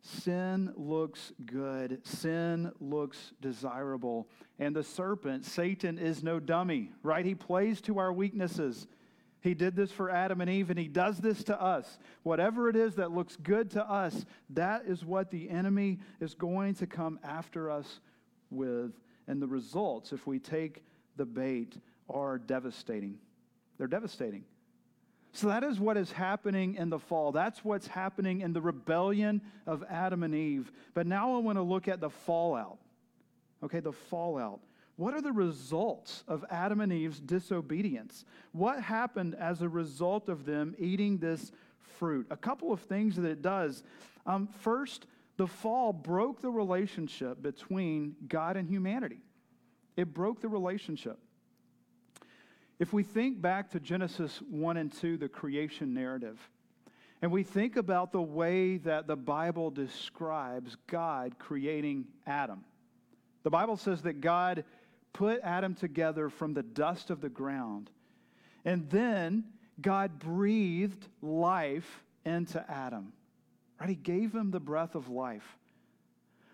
Sin 0.00 0.72
looks 0.76 1.32
good. 1.44 2.00
Sin 2.06 2.72
looks 2.80 3.32
desirable. 3.40 4.28
And 4.58 4.74
the 4.74 4.84
serpent, 4.84 5.44
Satan, 5.44 5.98
is 5.98 6.22
no 6.22 6.40
dummy, 6.40 6.92
right? 7.02 7.26
He 7.26 7.34
plays 7.34 7.80
to 7.82 7.98
our 7.98 8.12
weaknesses. 8.12 8.86
He 9.40 9.54
did 9.54 9.76
this 9.76 9.92
for 9.92 10.10
Adam 10.10 10.40
and 10.40 10.50
Eve, 10.50 10.70
and 10.70 10.78
he 10.78 10.88
does 10.88 11.18
this 11.18 11.44
to 11.44 11.60
us. 11.60 11.98
Whatever 12.22 12.68
it 12.68 12.76
is 12.76 12.94
that 12.96 13.12
looks 13.12 13.36
good 13.36 13.70
to 13.72 13.84
us, 13.84 14.24
that 14.50 14.84
is 14.86 15.04
what 15.04 15.30
the 15.30 15.50
enemy 15.50 15.98
is 16.20 16.34
going 16.34 16.74
to 16.76 16.86
come 16.86 17.20
after 17.22 17.70
us 17.70 18.00
with. 18.50 18.92
And 19.26 19.42
the 19.42 19.46
results, 19.46 20.12
if 20.12 20.26
we 20.26 20.38
take 20.38 20.82
the 21.16 21.26
bait, 21.26 21.76
are 22.08 22.38
devastating. 22.38 23.18
They're 23.78 23.86
devastating. 23.86 24.44
So 25.32 25.48
that 25.48 25.62
is 25.62 25.78
what 25.78 25.96
is 25.96 26.10
happening 26.10 26.74
in 26.74 26.90
the 26.90 26.98
fall. 26.98 27.32
That's 27.32 27.64
what's 27.64 27.86
happening 27.86 28.40
in 28.40 28.52
the 28.52 28.60
rebellion 28.60 29.40
of 29.66 29.84
Adam 29.88 30.22
and 30.22 30.34
Eve. 30.34 30.72
But 30.94 31.06
now 31.06 31.34
I 31.34 31.38
want 31.38 31.58
to 31.58 31.62
look 31.62 31.86
at 31.86 32.00
the 32.00 32.10
fallout. 32.10 32.78
Okay, 33.62 33.80
the 33.80 33.92
fallout. 33.92 34.60
What 34.96 35.14
are 35.14 35.20
the 35.20 35.32
results 35.32 36.24
of 36.26 36.44
Adam 36.50 36.80
and 36.80 36.92
Eve's 36.92 37.20
disobedience? 37.20 38.24
What 38.52 38.82
happened 38.82 39.36
as 39.36 39.62
a 39.62 39.68
result 39.68 40.28
of 40.28 40.44
them 40.44 40.74
eating 40.76 41.18
this 41.18 41.52
fruit? 41.98 42.26
A 42.30 42.36
couple 42.36 42.72
of 42.72 42.80
things 42.80 43.14
that 43.14 43.24
it 43.24 43.42
does. 43.42 43.84
Um, 44.26 44.48
first, 44.60 45.06
the 45.36 45.46
fall 45.46 45.92
broke 45.92 46.40
the 46.40 46.50
relationship 46.50 47.40
between 47.40 48.16
God 48.26 48.56
and 48.56 48.68
humanity. 48.68 49.20
It 49.96 50.12
broke 50.12 50.40
the 50.40 50.48
relationship. 50.48 51.18
If 52.78 52.92
we 52.92 53.02
think 53.02 53.40
back 53.40 53.70
to 53.70 53.80
Genesis 53.80 54.40
1 54.50 54.76
and 54.76 54.92
2, 54.92 55.16
the 55.16 55.28
creation 55.28 55.94
narrative, 55.94 56.38
and 57.20 57.32
we 57.32 57.42
think 57.42 57.76
about 57.76 58.12
the 58.12 58.22
way 58.22 58.76
that 58.78 59.08
the 59.08 59.16
Bible 59.16 59.70
describes 59.70 60.76
God 60.86 61.38
creating 61.38 62.06
Adam, 62.26 62.64
the 63.42 63.50
Bible 63.50 63.76
says 63.76 64.02
that 64.02 64.20
God 64.20 64.64
put 65.12 65.40
Adam 65.42 65.74
together 65.74 66.28
from 66.28 66.54
the 66.54 66.62
dust 66.62 67.10
of 67.10 67.20
the 67.20 67.28
ground, 67.28 67.90
and 68.64 68.88
then 68.90 69.44
God 69.80 70.18
breathed 70.20 71.08
life 71.20 72.04
into 72.24 72.64
Adam. 72.70 73.12
Right? 73.80 73.88
He 73.88 73.94
gave 73.96 74.32
him 74.32 74.50
the 74.50 74.60
breath 74.60 74.94
of 74.94 75.08
life. 75.08 75.56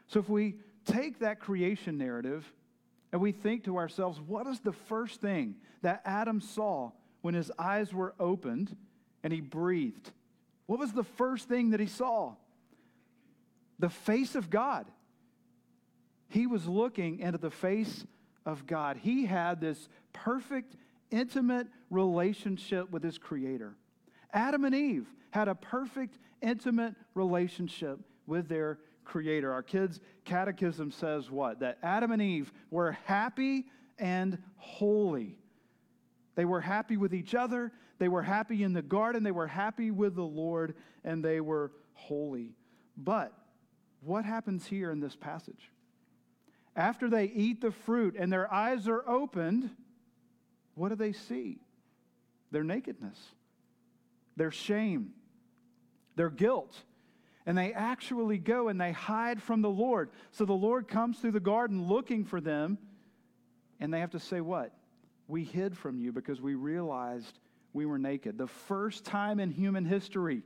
So 0.07 0.21
if 0.21 0.29
we 0.29 0.57
take 0.85 1.19
that 1.19 1.41
creation 1.41 1.99
narrative 1.99 2.51
and 3.15 3.23
we 3.23 3.31
think 3.31 3.63
to 3.63 3.77
ourselves, 3.77 4.21
what 4.21 4.49
is 4.49 4.59
the 4.59 4.73
first 4.73 5.21
thing 5.21 5.55
that 5.83 6.03
Adam 6.05 6.41
saw 6.41 6.91
when 7.23 7.33
his 7.33 7.49
eyes 7.57 7.95
were 7.95 8.13
opened 8.19 8.77
and 9.23 9.33
he 9.33 9.41
breathed? 9.41 10.11
What 10.67 10.81
was 10.81 10.91
the 10.91 11.05
first 11.05 11.49
thing 11.49 11.71
that 11.71 11.79
he 11.79 11.87
saw? 11.87 12.35
The 13.79 13.89
face 13.89 14.35
of 14.35 14.51
God. 14.51 14.87
He 16.27 16.49
was 16.49 16.67
looking 16.67 17.21
into 17.21 17.39
the 17.39 17.53
face 17.53 18.05
of 18.45 18.67
God. 18.67 18.97
He 18.97 19.27
had 19.27 19.61
this 19.61 19.89
perfect, 20.13 20.75
intimate 21.13 21.69
relationship 21.91 22.91
with 22.91 23.05
his 23.05 23.17
Creator. 23.17 23.77
Adam 24.33 24.65
and 24.65 24.75
Eve 24.75 25.07
had 25.31 25.47
a 25.47 25.55
perfect, 25.55 26.19
intimate 26.43 26.97
relationship 27.15 28.01
with 28.27 28.49
their 28.49 28.81
creator. 29.05 29.53
Our 29.53 29.63
kids' 29.63 30.01
catechism 30.25 30.91
says 30.91 31.31
what? 31.31 31.61
That 31.61 31.79
Adam 31.83 32.13
and 32.13 32.23
Eve 32.23 32.53
were 32.71 32.93
happy 33.05 33.67
and 33.99 34.39
holy. 34.57 35.39
They 36.35 36.45
were 36.45 36.61
happy 36.61 36.97
with 36.97 37.15
each 37.15 37.35
other, 37.35 37.73
they 37.99 38.09
were 38.09 38.23
happy 38.23 38.63
in 38.63 38.73
the 38.73 38.83
garden, 38.83 39.23
they 39.23 39.31
were 39.31 39.47
happy 39.47 39.91
with 39.91 40.17
the 40.17 40.23
Lord, 40.23 40.75
and 41.05 41.25
they 41.25 41.41
were 41.41 41.71
holy. 41.93 42.57
But 42.97 43.33
what 44.01 44.25
happens 44.25 44.67
here 44.67 44.91
in 44.91 45.01
this 45.01 45.17
passage? 45.17 45.71
After 46.77 47.09
they 47.09 47.27
eat 47.27 47.61
the 47.61 47.71
fruit 47.71 48.17
and 48.19 48.33
their 48.33 48.53
eyes 48.53 48.89
are 48.89 49.09
opened, 49.09 49.71
what 50.75 50.89
do 50.89 50.97
they 50.97 51.13
see? 51.13 51.61
Their 52.51 52.65
nakedness, 52.65 53.19
their 54.37 54.51
shame, 54.51 55.13
their 56.17 56.31
guilt 56.31 56.83
and 57.47 57.57
they 57.57 57.73
actually 57.73 58.39
go 58.39 58.69
and 58.69 58.81
they 58.81 58.93
hide 58.93 59.43
from 59.43 59.61
the 59.61 59.71
Lord. 59.71 60.11
So 60.31 60.45
the 60.45 60.53
Lord 60.53 60.89
comes 60.89 61.19
through 61.19 61.33
the 61.33 61.41
garden 61.41 61.87
looking 61.87 62.25
for 62.25 62.41
them, 62.41 62.79
and 63.81 63.93
they 63.93 64.01
have 64.01 64.13
to 64.13 64.21
say, 64.21 64.41
What? 64.41 64.73
We 65.27 65.45
hid 65.45 65.77
from 65.77 65.99
you 65.99 66.13
because 66.13 66.41
we 66.41 66.55
realized 66.55 67.39
we 67.73 67.87
were 67.87 67.99
naked. 67.99 68.39
The 68.39 68.47
first 68.47 69.05
time 69.05 69.41
in 69.41 69.51
human 69.51 69.85
history 69.85 70.43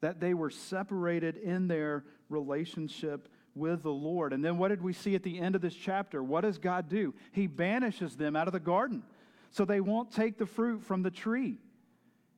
that 0.00 0.20
they 0.20 0.34
were 0.34 0.50
separated 0.50 1.36
in 1.36 1.68
their 1.68 2.04
relationship 2.28 3.28
with 3.54 3.82
the 3.82 3.92
Lord. 3.92 4.32
And 4.32 4.44
then 4.44 4.58
what 4.58 4.68
did 4.68 4.82
we 4.82 4.92
see 4.92 5.14
at 5.14 5.22
the 5.22 5.38
end 5.38 5.54
of 5.54 5.60
this 5.60 5.74
chapter? 5.74 6.22
What 6.22 6.42
does 6.42 6.58
God 6.58 6.88
do? 6.88 7.14
He 7.32 7.46
banishes 7.46 8.16
them 8.16 8.34
out 8.34 8.48
of 8.48 8.52
the 8.52 8.60
garden 8.60 9.02
so 9.50 9.64
they 9.64 9.80
won't 9.80 10.10
take 10.10 10.38
the 10.38 10.46
fruit 10.46 10.82
from 10.82 11.02
the 11.02 11.10
tree. 11.10 11.58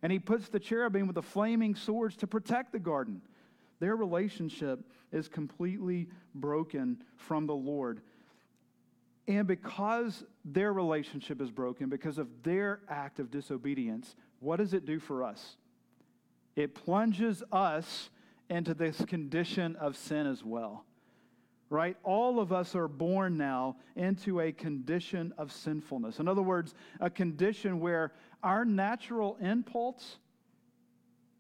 And 0.02 0.12
he 0.12 0.18
puts 0.18 0.49
the 0.49 0.61
cherubim 0.61 1.06
with 1.06 1.14
the 1.14 1.23
flaming 1.23 1.75
swords 1.75 2.16
to 2.16 2.26
protect 2.26 2.73
the 2.73 2.78
garden. 2.78 3.23
Their 3.81 3.97
relationship 3.97 4.81
is 5.12 5.28
completely 5.28 6.09
broken 6.35 7.02
from 7.16 7.47
the 7.47 7.54
Lord. 7.54 8.00
And 9.26 9.47
because 9.47 10.25
their 10.45 10.73
relationship 10.73 11.40
is 11.40 11.50
broken, 11.50 11.88
because 11.88 12.19
of 12.19 12.28
their 12.43 12.81
act 12.88 13.19
of 13.19 13.31
disobedience, 13.31 14.16
what 14.40 14.57
does 14.57 14.75
it 14.75 14.85
do 14.85 14.99
for 14.99 15.23
us? 15.23 15.57
It 16.57 16.75
plunges 16.75 17.43
us 17.50 18.11
into 18.50 18.75
this 18.75 19.02
condition 19.07 19.76
of 19.76 19.97
sin 19.97 20.26
as 20.26 20.45
well. 20.45 20.85
Right? 21.71 21.97
All 22.04 22.38
of 22.38 22.52
us 22.52 22.76
are 22.76 22.87
born 22.87 23.38
now 23.38 23.76
into 23.97 24.40
a 24.40 24.52
condition 24.52 25.33
of 25.38 25.50
sinfulness. 25.50 26.21
In 26.21 26.28
other 26.28 26.43
words, 26.43 26.75
a 27.00 27.09
condition 27.09 27.81
where 27.81 28.12
our 28.43 28.64
natural 28.64 29.38
impulse 29.40 30.19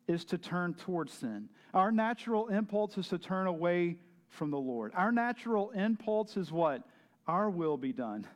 is 0.06 0.24
to 0.26 0.38
turn 0.38 0.74
towards 0.74 1.12
sin. 1.12 1.48
Our 1.72 1.90
natural 1.90 2.48
impulse 2.48 2.98
is 2.98 3.08
to 3.08 3.18
turn 3.18 3.46
away 3.46 3.96
from 4.28 4.50
the 4.50 4.58
Lord. 4.58 4.92
Our 4.94 5.12
natural 5.12 5.70
impulse 5.70 6.36
is 6.36 6.52
what? 6.52 6.82
Our 7.26 7.48
will 7.48 7.76
be 7.76 7.92
done, 7.92 8.26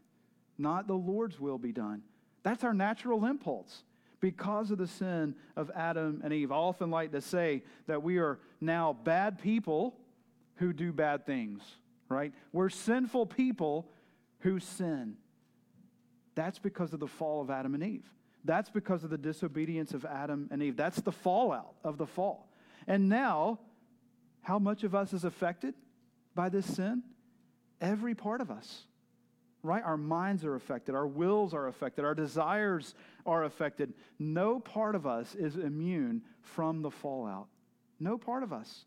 not 0.56 0.86
the 0.86 0.94
Lord's 0.94 1.38
will 1.38 1.58
be 1.58 1.72
done. 1.72 2.02
That's 2.42 2.64
our 2.64 2.72
natural 2.72 3.26
impulse 3.26 3.82
because 4.20 4.70
of 4.70 4.78
the 4.78 4.86
sin 4.86 5.34
of 5.56 5.70
Adam 5.74 6.22
and 6.24 6.32
Eve. 6.32 6.50
I 6.50 6.56
often 6.56 6.90
like 6.90 7.12
to 7.12 7.20
say 7.20 7.62
that 7.86 8.02
we 8.02 8.18
are 8.18 8.38
now 8.60 8.92
bad 8.92 9.40
people 9.40 9.94
who 10.56 10.72
do 10.72 10.92
bad 10.92 11.26
things, 11.26 11.62
right? 12.08 12.32
We're 12.52 12.70
sinful 12.70 13.26
people 13.26 13.90
who 14.40 14.58
sin. 14.58 15.16
That's 16.34 16.58
because 16.58 16.92
of 16.92 17.00
the 17.00 17.06
fall 17.06 17.42
of 17.42 17.50
Adam 17.50 17.74
and 17.74 17.82
Eve. 17.82 18.08
That's 18.44 18.70
because 18.70 19.04
of 19.04 19.10
the 19.10 19.18
disobedience 19.18 19.94
of 19.94 20.04
Adam 20.04 20.48
and 20.50 20.62
Eve. 20.62 20.76
That's 20.76 21.00
the 21.00 21.12
fallout 21.12 21.74
of 21.84 21.98
the 21.98 22.06
fall. 22.06 22.48
And 22.86 23.08
now, 23.08 23.58
how 24.42 24.58
much 24.58 24.84
of 24.84 24.94
us 24.94 25.12
is 25.12 25.24
affected 25.24 25.74
by 26.34 26.48
this 26.48 26.66
sin? 26.66 27.02
Every 27.80 28.14
part 28.14 28.40
of 28.40 28.50
us, 28.50 28.84
right? 29.62 29.82
Our 29.84 29.96
minds 29.96 30.44
are 30.44 30.54
affected, 30.54 30.94
our 30.94 31.06
wills 31.06 31.54
are 31.54 31.68
affected, 31.68 32.04
our 32.04 32.14
desires 32.14 32.94
are 33.26 33.44
affected. 33.44 33.92
No 34.18 34.58
part 34.58 34.94
of 34.94 35.06
us 35.06 35.34
is 35.34 35.56
immune 35.56 36.22
from 36.40 36.82
the 36.82 36.90
fallout. 36.90 37.48
No 38.00 38.16
part 38.16 38.42
of 38.42 38.52
us. 38.52 38.84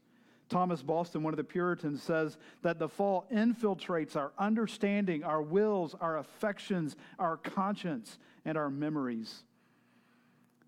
Thomas 0.51 0.83
Boston, 0.83 1.23
one 1.23 1.33
of 1.33 1.37
the 1.37 1.43
Puritans, 1.45 2.03
says 2.03 2.37
that 2.61 2.77
the 2.77 2.89
fall 2.89 3.25
infiltrates 3.33 4.17
our 4.17 4.33
understanding, 4.37 5.23
our 5.23 5.41
wills, 5.41 5.95
our 6.01 6.17
affections, 6.17 6.97
our 7.17 7.37
conscience, 7.37 8.19
and 8.43 8.57
our 8.57 8.69
memories. 8.69 9.43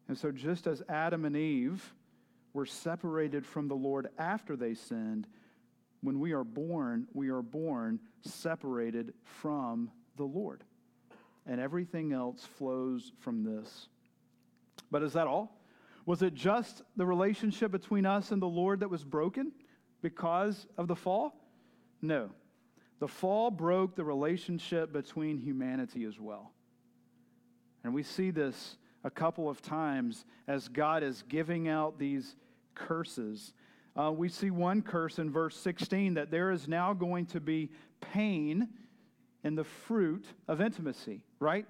And 0.07 0.17
so, 0.17 0.31
just 0.31 0.67
as 0.67 0.81
Adam 0.87 1.25
and 1.25 1.35
Eve 1.35 1.93
were 2.53 2.65
separated 2.65 3.45
from 3.45 3.67
the 3.67 3.75
Lord 3.75 4.07
after 4.17 4.55
they 4.55 4.73
sinned, 4.73 5.27
when 6.01 6.19
we 6.19 6.31
are 6.31 6.45
born, 6.45 7.07
we 7.13 7.29
are 7.29 7.41
born 7.41 7.99
separated 8.21 9.13
from 9.23 9.91
the 10.15 10.23
Lord. 10.23 10.63
And 11.45 11.59
everything 11.59 12.13
else 12.13 12.45
flows 12.57 13.11
from 13.19 13.43
this. 13.43 13.89
But 14.89 15.03
is 15.03 15.13
that 15.13 15.27
all? 15.27 15.59
Was 16.05 16.21
it 16.21 16.35
just 16.35 16.83
the 16.95 17.05
relationship 17.05 17.71
between 17.71 18.05
us 18.05 18.31
and 18.31 18.41
the 18.41 18.47
Lord 18.47 18.79
that 18.79 18.89
was 18.89 19.03
broken 19.03 19.51
because 20.03 20.67
of 20.77 20.87
the 20.87 20.95
fall? 20.95 21.33
No. 22.01 22.29
The 22.99 23.07
fall 23.07 23.49
broke 23.49 23.95
the 23.95 24.03
relationship 24.03 24.93
between 24.93 25.39
humanity 25.39 26.03
as 26.03 26.19
well. 26.19 26.51
And 27.83 27.93
we 27.93 28.03
see 28.03 28.29
this 28.29 28.77
a 29.03 29.09
couple 29.09 29.49
of 29.49 29.61
times 29.61 30.25
as 30.47 30.67
God 30.67 31.01
is 31.01 31.23
giving 31.27 31.67
out 31.67 31.97
these 31.97 32.35
curses. 32.75 33.53
Uh, 33.99 34.11
we 34.11 34.29
see 34.29 34.51
one 34.51 34.81
curse 34.81 35.19
in 35.19 35.31
verse 35.31 35.57
16 35.57 36.13
that 36.13 36.31
there 36.31 36.51
is 36.51 36.67
now 36.67 36.93
going 36.93 37.25
to 37.27 37.39
be 37.39 37.71
pain 37.99 38.69
in 39.43 39.55
the 39.55 39.63
fruit 39.63 40.25
of 40.47 40.61
intimacy, 40.61 41.21
right? 41.39 41.65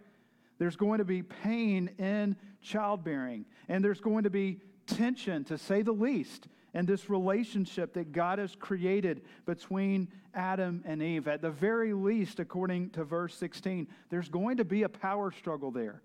There's 0.60 0.76
going 0.76 1.00
to 1.00 1.06
be 1.06 1.24
pain 1.24 1.90
in 1.98 2.36
childbearing, 2.62 3.46
and 3.68 3.84
there's 3.84 4.00
going 4.00 4.24
to 4.24 4.30
be 4.30 4.60
tension, 4.86 5.44
to 5.46 5.58
say 5.58 5.82
the 5.82 5.92
least, 5.92 6.48
in 6.74 6.86
this 6.86 7.10
relationship 7.10 7.94
that 7.94 8.12
God 8.12 8.40
has 8.40 8.56
created 8.56 9.22
between 9.46 10.08
Adam 10.34 10.84
and 10.86 11.02
Eve. 11.02 11.28
At 11.28 11.42
the 11.42 11.52
very 11.52 11.94
least, 11.94 12.40
according 12.40 12.90
to 12.92 13.04
verse 13.04 13.36
16, 13.36 13.88
there's 14.10 14.30
going 14.30 14.58
to 14.58 14.66
be 14.66 14.84
a 14.84 14.90
power 14.90 15.32
struggle 15.32 15.72
there 15.72 16.02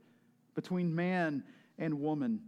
between 0.55 0.95
man 0.95 1.43
and 1.79 2.01
woman. 2.01 2.41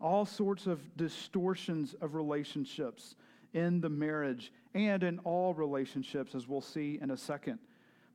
All 0.00 0.24
sorts 0.24 0.66
of 0.66 0.80
distortions 0.96 1.94
of 2.00 2.14
relationships 2.14 3.16
in 3.54 3.80
the 3.80 3.88
marriage 3.88 4.52
and 4.74 5.02
in 5.02 5.18
all 5.20 5.54
relationships, 5.54 6.34
as 6.34 6.46
we'll 6.46 6.60
see 6.60 6.98
in 7.00 7.10
a 7.10 7.16
second. 7.16 7.58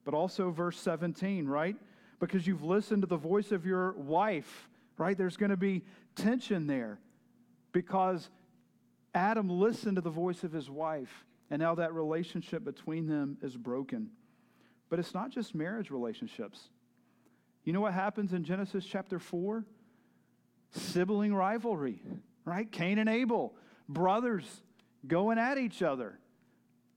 But 0.04 0.14
also, 0.14 0.50
verse 0.50 0.78
17, 0.78 1.46
right? 1.46 1.76
Because 2.20 2.46
you've 2.46 2.64
listened 2.64 3.02
to 3.02 3.08
the 3.08 3.16
voice 3.16 3.52
of 3.52 3.66
your 3.66 3.92
wife, 3.92 4.68
right? 4.96 5.18
There's 5.18 5.36
going 5.36 5.50
to 5.50 5.56
be 5.56 5.82
tension 6.14 6.66
there 6.66 6.98
because 7.72 8.30
Adam 9.14 9.48
listened 9.48 9.96
to 9.96 10.02
the 10.02 10.10
voice 10.10 10.44
of 10.44 10.52
his 10.52 10.70
wife, 10.70 11.24
and 11.50 11.60
now 11.60 11.74
that 11.74 11.92
relationship 11.92 12.64
between 12.64 13.06
them 13.06 13.36
is 13.42 13.56
broken. 13.56 14.10
But 14.88 14.98
it's 14.98 15.14
not 15.14 15.30
just 15.30 15.54
marriage 15.54 15.90
relationships. 15.90 16.68
You 17.64 17.72
know 17.72 17.80
what 17.80 17.94
happens 17.94 18.32
in 18.32 18.44
Genesis 18.44 18.84
chapter 18.84 19.18
4? 19.18 19.64
Sibling 20.70 21.34
rivalry, 21.34 22.02
right? 22.44 22.70
Cain 22.70 22.98
and 22.98 23.08
Abel, 23.08 23.54
brothers 23.88 24.62
going 25.06 25.38
at 25.38 25.58
each 25.58 25.82
other. 25.82 26.18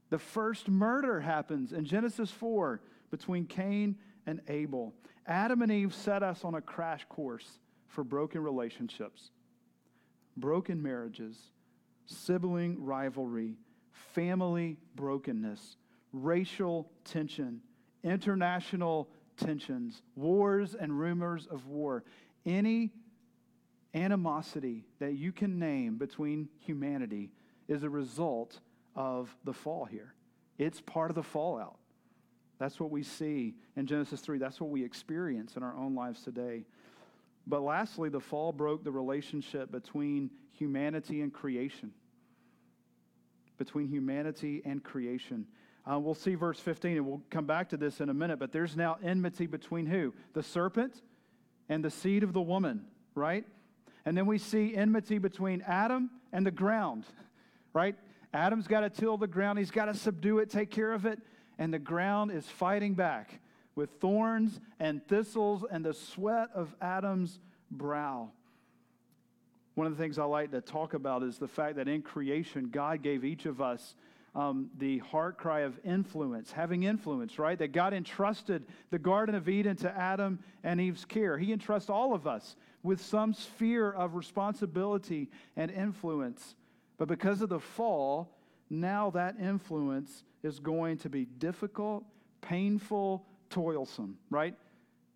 The 0.09 0.19
first 0.19 0.69
murder 0.69 1.19
happens 1.19 1.73
in 1.73 1.85
Genesis 1.85 2.31
4 2.31 2.81
between 3.11 3.45
Cain 3.45 3.97
and 4.25 4.41
Abel. 4.47 4.93
Adam 5.27 5.61
and 5.61 5.71
Eve 5.71 5.93
set 5.93 6.23
us 6.23 6.43
on 6.43 6.55
a 6.55 6.61
crash 6.61 7.05
course 7.09 7.59
for 7.87 8.03
broken 8.03 8.41
relationships, 8.41 9.31
broken 10.37 10.81
marriages, 10.81 11.37
sibling 12.05 12.83
rivalry, 12.83 13.57
family 14.13 14.77
brokenness, 14.95 15.77
racial 16.13 16.89
tension, 17.03 17.61
international 18.03 19.09
tensions, 19.37 20.01
wars 20.15 20.75
and 20.75 20.97
rumors 20.97 21.47
of 21.47 21.67
war, 21.67 22.03
any 22.45 22.91
animosity 23.93 24.85
that 24.99 25.13
you 25.13 25.31
can 25.31 25.57
name 25.57 25.97
between 25.97 26.49
humanity 26.59 27.31
is 27.67 27.83
a 27.83 27.89
result 27.89 28.59
of 28.95 29.35
the 29.43 29.53
fall 29.53 29.85
here. 29.85 30.13
It's 30.57 30.81
part 30.81 31.11
of 31.11 31.15
the 31.15 31.23
fallout. 31.23 31.77
That's 32.59 32.79
what 32.79 32.91
we 32.91 33.03
see 33.03 33.55
in 33.75 33.85
Genesis 33.85 34.21
3. 34.21 34.37
That's 34.37 34.61
what 34.61 34.69
we 34.69 34.83
experience 34.83 35.57
in 35.57 35.63
our 35.63 35.75
own 35.75 35.95
lives 35.95 36.21
today. 36.21 36.65
But 37.47 37.61
lastly, 37.61 38.09
the 38.09 38.19
fall 38.19 38.51
broke 38.51 38.83
the 38.83 38.91
relationship 38.91 39.71
between 39.71 40.31
humanity 40.53 41.21
and 41.21 41.33
creation. 41.33 41.91
Between 43.57 43.87
humanity 43.87 44.61
and 44.65 44.83
creation. 44.83 45.45
Uh, 45.89 45.99
we'll 45.99 46.15
see 46.15 46.33
verse 46.33 46.59
15, 46.59 46.97
and 46.97 47.05
we'll 47.05 47.21
come 47.29 47.45
back 47.45 47.69
to 47.69 47.77
this 47.77 48.01
in 48.01 48.09
a 48.09 48.13
minute, 48.13 48.39
but 48.39 48.51
there's 48.51 48.75
now 48.75 48.97
enmity 49.03 49.45
between 49.45 49.85
who? 49.85 50.13
The 50.33 50.41
serpent 50.41 50.99
and 51.69 51.85
the 51.85 51.91
seed 51.91 52.23
of 52.23 52.33
the 52.33 52.41
woman, 52.41 52.85
right? 53.13 53.45
And 54.03 54.17
then 54.17 54.25
we 54.25 54.39
see 54.39 54.75
enmity 54.75 55.19
between 55.19 55.61
Adam 55.61 56.09
and 56.33 56.45
the 56.45 56.51
ground, 56.51 57.05
right? 57.73 57.95
Adam's 58.33 58.67
got 58.67 58.81
to 58.81 58.89
till 58.89 59.17
the 59.17 59.27
ground, 59.27 59.59
he's 59.59 59.71
got 59.71 59.85
to 59.85 59.93
subdue 59.93 60.39
it, 60.39 60.49
take 60.49 60.71
care 60.71 60.91
of 60.91 61.05
it, 61.05 61.19
and 61.59 61.71
the 61.71 61.79
ground 61.79 62.31
is 62.31 62.45
fighting 62.47 62.95
back 62.95 63.39
with 63.75 63.89
thorns 63.99 64.59
and 64.79 65.05
thistles 65.07 65.65
and 65.69 65.83
the 65.85 65.93
sweat 65.93 66.49
of 66.53 66.73
Adam's 66.81 67.39
brow. 67.69 68.31
One 69.75 69.87
of 69.87 69.97
the 69.97 70.01
things 70.01 70.17
I 70.17 70.23
like 70.23 70.51
to 70.51 70.61
talk 70.61 70.93
about 70.93 71.21
is 71.21 71.37
the 71.37 71.47
fact 71.47 71.75
that 71.75 71.87
in 71.87 72.01
creation, 72.01 72.69
God 72.71 73.01
gave 73.01 73.25
each 73.25 73.45
of 73.45 73.61
us 73.61 73.95
um, 74.33 74.69
the 74.77 74.99
heart 74.99 75.37
cry 75.37 75.61
of 75.61 75.79
influence, 75.83 76.51
having 76.51 76.83
influence, 76.83 77.39
right? 77.39 77.57
That 77.57 77.71
God 77.71 77.93
entrusted 77.93 78.65
the 78.89 78.99
Garden 78.99 79.35
of 79.35 79.47
Eden 79.47 79.75
to 79.77 79.97
Adam 79.97 80.39
and 80.63 80.79
Eve's 80.79 81.05
care. 81.05 81.37
He 81.37 81.53
entrusts 81.53 81.89
all 81.89 82.13
of 82.13 82.27
us 82.27 82.55
with 82.83 83.01
some 83.01 83.33
sphere 83.33 83.91
of 83.91 84.15
responsibility 84.15 85.29
and 85.55 85.71
influence. 85.71 86.55
But 86.97 87.07
because 87.07 87.41
of 87.41 87.49
the 87.49 87.59
fall, 87.59 88.37
now 88.69 89.09
that 89.11 89.35
influence 89.39 90.23
is 90.43 90.59
going 90.59 90.97
to 90.99 91.09
be 91.09 91.25
difficult, 91.25 92.03
painful, 92.41 93.25
toilsome, 93.55 94.17
right? 94.29 94.53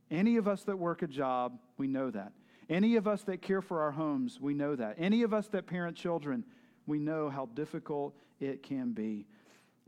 Any 0.09 0.37
of 0.37 0.47
us 0.47 0.63
that 0.63 0.79
work 0.79 1.01
a 1.01 1.07
job, 1.07 1.59
we 1.77 1.87
know 1.87 2.09
that. 2.09 2.31
Any 2.69 2.95
of 2.95 3.05
us 3.05 3.23
that 3.23 3.41
care 3.41 3.61
for 3.61 3.81
our 3.81 3.91
homes, 3.91 4.39
we 4.39 4.53
know 4.53 4.77
that. 4.77 4.95
Any 4.97 5.23
of 5.23 5.33
us 5.33 5.47
that 5.49 5.67
parent 5.67 5.97
children, 5.97 6.45
we 6.87 6.99
know 6.99 7.29
how 7.29 7.47
difficult 7.47 8.15
it 8.39 8.63
can 8.63 8.93
be. 8.93 9.25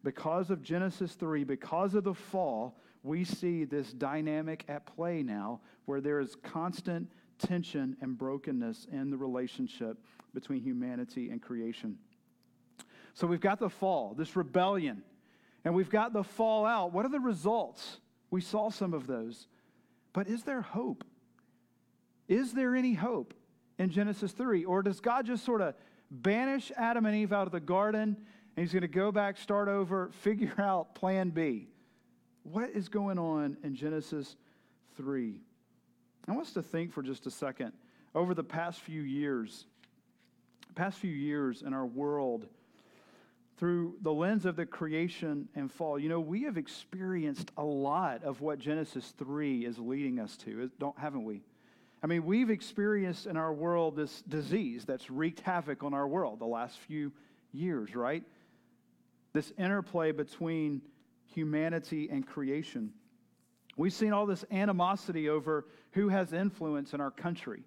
Because 0.04 0.50
of 0.50 0.62
Genesis 0.62 1.14
3, 1.14 1.46
because 1.46 1.96
of 1.96 2.04
the 2.04 2.14
fall, 2.14 2.78
we 3.04 3.24
see 3.24 3.64
this 3.64 3.94
dynamic 3.94 4.66
at 4.68 4.86
play 4.86 5.24
now 5.24 5.62
where 5.86 6.02
there 6.02 6.20
is 6.20 6.36
constant 6.44 7.10
tension 7.40 7.96
and 8.02 8.18
brokenness 8.18 8.86
in 8.92 9.12
the 9.12 9.18
relationship 9.18 9.98
between 10.34 10.62
humanity 10.62 11.30
and 11.30 11.42
creation. 11.42 11.98
So 13.14 13.28
we've 13.28 13.40
got 13.40 13.60
the 13.60 13.70
fall, 13.70 14.14
this 14.14 14.36
rebellion, 14.36 15.04
and 15.64 15.74
we've 15.74 15.90
got 15.90 16.12
the 16.12 16.24
fallout. 16.24 16.92
What 16.92 17.06
are 17.06 17.10
the 17.10 17.20
results? 17.20 18.00
We 18.32 18.42
saw 18.42 18.70
some 18.70 18.94
of 18.94 19.06
those. 19.06 19.48
But 20.14 20.28
is 20.28 20.44
there 20.44 20.62
hope? 20.62 21.04
Is 22.28 22.54
there 22.54 22.76
any 22.76 22.94
hope 22.94 23.34
in 23.78 23.90
Genesis 23.90 24.32
3? 24.32 24.66
Or 24.66 24.82
does 24.82 25.00
God 25.00 25.26
just 25.26 25.46
sort 25.46 25.62
of 25.62 25.76
banish 26.10 26.72
Adam 26.76 27.06
and 27.06 27.16
Eve 27.16 27.34
out 27.34 27.46
of 27.46 27.52
the 27.52 27.60
garden 27.60 28.18
and 28.56 28.66
he's 28.66 28.74
going 28.74 28.82
to 28.82 28.88
go 28.88 29.12
back, 29.12 29.38
start 29.38 29.68
over, 29.68 30.10
figure 30.22 30.56
out 30.58 30.96
plan 30.96 31.30
B? 31.30 31.68
What 32.44 32.72
is 32.72 32.90
going 32.90 33.20
on 33.20 33.58
in 33.64 33.76
Genesis 33.76 34.36
3? 34.98 35.40
I 36.28 36.32
want 36.32 36.48
us 36.48 36.54
to 36.54 36.64
think 36.64 36.92
for 36.92 37.04
just 37.04 37.28
a 37.28 37.32
second 37.32 37.74
over 38.16 38.34
the 38.34 38.44
past 38.44 38.80
few 38.80 39.02
years, 39.02 39.66
past 40.76 40.98
few 41.00 41.12
years 41.12 41.62
in 41.62 41.74
our 41.74 41.86
world, 41.86 42.48
through 43.62 43.94
the 44.02 44.12
lens 44.12 44.48
of 44.48 44.56
the 44.56 44.66
creation 44.66 45.48
and 45.54 45.72
fall, 45.72 46.00
you 46.00 46.10
know, 46.10 46.20
we 46.20 46.46
have 46.46 46.58
experienced 46.58 47.52
a 47.58 47.64
lot 47.64 48.24
of 48.24 48.42
what 48.42 48.58
Genesis 48.58 49.14
3 49.20 49.64
is 49.64 49.78
leading 49.78 50.20
us 50.20 50.36
to, 50.36 50.72
don't, 50.80 50.98
haven't 50.98 51.24
we? 51.24 51.44
I 52.02 52.08
mean, 52.08 52.26
we've 52.26 52.50
experienced 52.50 53.28
in 53.28 53.38
our 53.38 53.54
world 53.54 53.96
this 53.96 54.24
disease 54.24 54.84
that's 54.86 55.12
wreaked 55.12 55.42
havoc 55.42 55.84
on 55.84 55.94
our 55.94 56.08
world 56.08 56.40
the 56.40 56.48
last 56.48 56.80
few 56.80 57.12
years, 57.52 57.96
right? 57.96 58.24
This 59.32 59.54
interplay 59.60 60.12
between 60.12 60.82
humanity 61.28 62.10
and 62.12 62.26
creation. 62.26 62.92
We've 63.78 63.94
seen 63.94 64.12
all 64.12 64.26
this 64.26 64.44
animosity 64.52 65.30
over 65.30 65.68
who 65.92 66.10
has 66.10 66.34
influence 66.34 66.96
in 66.96 67.00
our 67.00 67.12
country, 67.12 67.62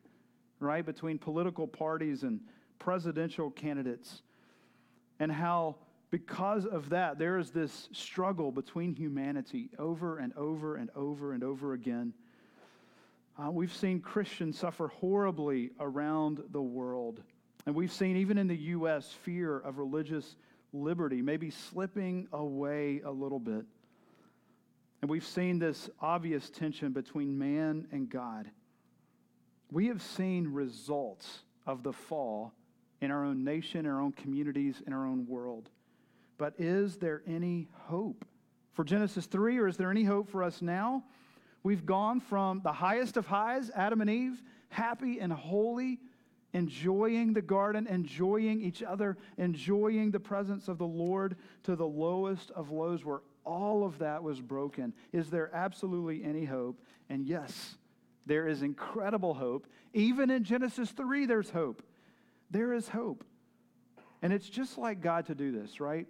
right? 0.59 0.85
Between 0.85 1.19
political 1.19 1.69
parties 1.69 2.25
and 2.25 2.41
presidential 2.81 3.53
candidates, 3.53 4.23
and 5.21 5.31
how, 5.31 5.77
because 6.15 6.65
of 6.65 6.91
that, 6.91 7.19
there 7.19 7.39
is 7.39 7.51
this 7.51 7.89
struggle 7.91 8.53
between 8.53 8.95
humanity 8.95 9.69
over 9.81 10.19
and 10.19 10.33
over 10.37 10.77
and 10.77 10.89
over 10.95 11.33
and 11.33 11.43
over 11.43 11.73
again. 11.73 12.13
Uh, 13.37 13.51
we've 13.51 13.75
seen 13.75 13.99
Christians 13.99 14.57
suffer 14.57 14.87
horribly 14.87 15.73
around 15.81 16.41
the 16.53 16.63
world. 16.63 17.21
And 17.67 17.75
we've 17.75 17.91
seen, 17.91 18.17
even 18.17 18.39
in 18.39 18.47
the 18.47 18.57
U.S., 18.57 19.11
fear 19.25 19.59
of 19.59 19.79
religious 19.79 20.37
liberty 20.73 21.21
maybe 21.21 21.51
slipping 21.51 22.29
away 22.33 23.01
a 23.05 23.11
little 23.11 23.41
bit. 23.41 23.65
And 25.03 25.11
we've 25.11 25.27
seen 25.27 25.59
this 25.59 25.91
obvious 26.01 26.49
tension 26.49 26.93
between 26.93 27.37
man 27.37 27.89
and 27.91 28.09
God. 28.09 28.49
We 29.73 29.89
have 29.89 30.01
seen 30.01 30.47
results 30.47 31.41
of 31.67 31.83
the 31.83 31.93
fall 31.93 32.53
in 33.01 33.11
our 33.11 33.25
own 33.25 33.43
nation, 33.43 33.85
our 33.85 34.01
own 34.01 34.13
communities, 34.13 34.81
in 34.87 34.93
our 34.93 35.09
own 35.09 35.27
world. 35.27 35.71
But 36.39 36.55
is 36.59 36.97
there 36.97 37.23
any 37.27 37.69
hope 37.73 38.25
for 38.73 38.85
Genesis 38.85 39.27
3, 39.27 39.59
or 39.59 39.69
is 39.69 39.77
there 39.77 39.91
any 39.91 40.05
hope 40.05 40.31
for 40.31 40.43
us 40.43 40.61
now? 40.61 41.05
We've 41.63 41.87
gone 41.87 42.21
from 42.21 42.61
the 42.63 42.73
highest 42.73 43.17
of 43.17 43.27
highs, 43.27 43.71
Adam 43.75 44.01
and 44.01 44.11
Eve, 44.11 44.43
happy 44.69 45.21
and 45.21 45.33
holy, 45.33 46.01
enjoying 46.53 47.33
the 47.33 47.43
garden, 47.43 47.87
enjoying 47.87 48.61
each 48.61 48.83
other, 48.83 49.17
enjoying 49.39 50.11
the 50.11 50.21
presence 50.21 50.69
of 50.69 50.79
the 50.79 50.87
Lord, 50.87 51.37
to 51.65 51.77
the 51.77 51.87
lowest 51.87 52.51
of 52.51 52.71
lows 52.71 53.05
where 53.05 53.21
all 53.45 53.85
of 53.85 53.99
that 53.99 54.23
was 54.23 54.41
broken. 54.41 54.93
Is 55.13 55.31
there 55.31 55.51
absolutely 55.55 56.25
any 56.25 56.45
hope? 56.45 56.81
And 57.09 57.27
yes, 57.27 57.77
there 58.27 58.47
is 58.49 58.63
incredible 58.63 59.35
hope. 59.35 59.67
Even 59.93 60.31
in 60.31 60.45
Genesis 60.45 60.91
3, 60.91 61.27
there's 61.27 61.51
hope. 61.51 61.83
There 62.51 62.73
is 62.73 62.89
hope. 62.89 63.25
And 64.23 64.33
it's 64.33 64.49
just 64.49 64.79
like 64.79 65.01
God 65.01 65.27
to 65.27 65.35
do 65.35 65.53
this, 65.53 65.81
right? 65.81 66.07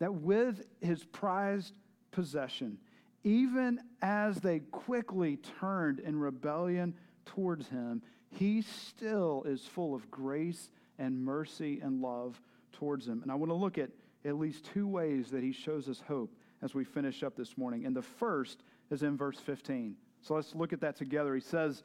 That 0.00 0.14
with 0.14 0.66
his 0.80 1.04
prized 1.04 1.74
possession, 2.10 2.78
even 3.22 3.80
as 4.02 4.36
they 4.36 4.60
quickly 4.60 5.38
turned 5.60 6.00
in 6.00 6.18
rebellion 6.18 6.94
towards 7.26 7.68
him, 7.68 8.02
he 8.30 8.62
still 8.62 9.44
is 9.46 9.62
full 9.66 9.94
of 9.94 10.10
grace 10.10 10.70
and 10.98 11.24
mercy 11.24 11.80
and 11.80 12.00
love 12.00 12.40
towards 12.72 13.06
them. 13.06 13.22
And 13.22 13.30
I 13.30 13.34
want 13.34 13.50
to 13.50 13.54
look 13.54 13.78
at 13.78 13.90
at 14.24 14.38
least 14.38 14.68
two 14.72 14.86
ways 14.86 15.30
that 15.30 15.42
he 15.42 15.52
shows 15.52 15.88
us 15.88 16.02
hope 16.06 16.34
as 16.62 16.74
we 16.74 16.84
finish 16.84 17.22
up 17.22 17.36
this 17.36 17.56
morning. 17.56 17.86
And 17.86 17.94
the 17.94 18.02
first 18.02 18.62
is 18.90 19.02
in 19.02 19.16
verse 19.16 19.38
15. 19.38 19.96
So 20.22 20.34
let's 20.34 20.54
look 20.54 20.72
at 20.72 20.80
that 20.80 20.96
together. 20.96 21.34
He 21.34 21.40
says, 21.40 21.82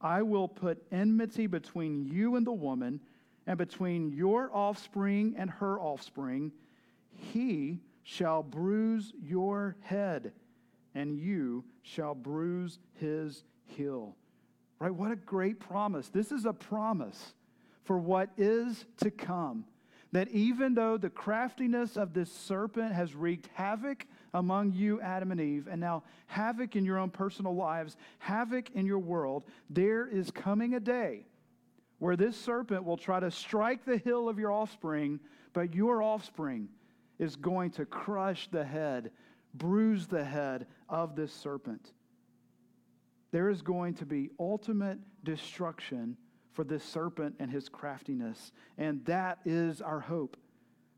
I 0.00 0.22
will 0.22 0.48
put 0.48 0.82
enmity 0.92 1.46
between 1.46 2.04
you 2.06 2.36
and 2.36 2.46
the 2.46 2.52
woman, 2.52 3.00
and 3.46 3.58
between 3.58 4.12
your 4.12 4.54
offspring 4.54 5.34
and 5.36 5.50
her 5.50 5.80
offspring. 5.80 6.52
He 7.10 7.80
shall 8.02 8.42
bruise 8.42 9.12
your 9.22 9.76
head, 9.80 10.32
and 10.94 11.18
you 11.18 11.64
shall 11.82 12.14
bruise 12.14 12.78
his 12.94 13.44
heel. 13.66 14.16
Right? 14.78 14.94
What 14.94 15.12
a 15.12 15.16
great 15.16 15.60
promise. 15.60 16.08
This 16.08 16.32
is 16.32 16.46
a 16.46 16.52
promise 16.52 17.34
for 17.84 17.98
what 17.98 18.30
is 18.36 18.86
to 18.98 19.10
come 19.10 19.64
that 20.12 20.28
even 20.28 20.74
though 20.74 20.96
the 20.96 21.10
craftiness 21.10 21.96
of 21.96 22.12
this 22.12 22.32
serpent 22.32 22.92
has 22.92 23.14
wreaked 23.14 23.48
havoc 23.54 24.06
among 24.34 24.72
you, 24.72 25.00
Adam 25.00 25.30
and 25.30 25.40
Eve, 25.40 25.68
and 25.70 25.80
now 25.80 26.02
havoc 26.26 26.76
in 26.76 26.84
your 26.84 26.98
own 26.98 27.10
personal 27.10 27.54
lives, 27.54 27.96
havoc 28.18 28.70
in 28.70 28.86
your 28.86 28.98
world, 28.98 29.44
there 29.68 30.08
is 30.08 30.30
coming 30.30 30.74
a 30.74 30.80
day 30.80 31.26
where 31.98 32.16
this 32.16 32.36
serpent 32.36 32.84
will 32.84 32.96
try 32.96 33.20
to 33.20 33.30
strike 33.30 33.84
the 33.84 33.98
heel 33.98 34.28
of 34.28 34.38
your 34.38 34.50
offspring, 34.50 35.20
but 35.52 35.74
your 35.74 36.02
offspring 36.02 36.68
is 37.20 37.36
going 37.36 37.70
to 37.70 37.84
crush 37.84 38.48
the 38.50 38.64
head, 38.64 39.12
bruise 39.54 40.08
the 40.08 40.24
head 40.24 40.66
of 40.88 41.14
this 41.14 41.32
serpent. 41.32 41.92
There 43.30 43.50
is 43.50 43.62
going 43.62 43.94
to 43.94 44.06
be 44.06 44.30
ultimate 44.40 44.98
destruction 45.22 46.16
for 46.52 46.64
this 46.64 46.82
serpent 46.82 47.36
and 47.38 47.50
his 47.50 47.68
craftiness. 47.68 48.50
And 48.76 49.04
that 49.04 49.38
is 49.44 49.80
our 49.80 50.00
hope. 50.00 50.36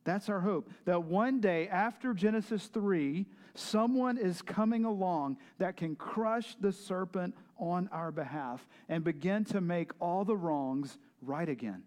That's 0.05 0.29
our 0.29 0.41
hope. 0.41 0.71
That 0.85 1.05
one 1.05 1.41
day 1.41 1.69
after 1.69 2.15
Genesis 2.15 2.67
3, 2.69 3.27
someone 3.55 4.17
is 4.17 4.43
coming 4.43 4.85
along 4.85 5.37
that 5.59 5.77
can 5.77 5.97
crush 5.97 6.55
the 6.61 6.73
serpent 6.73 7.35
on 7.59 7.89
our 7.93 8.13
behalf 8.13 8.67
and 8.89 9.05
begin 9.05 9.45
to 9.47 9.61
make 9.61 9.91
all 10.01 10.25
the 10.25 10.37
wrongs 10.37 10.99
right 11.21 11.49
again. 11.49 11.83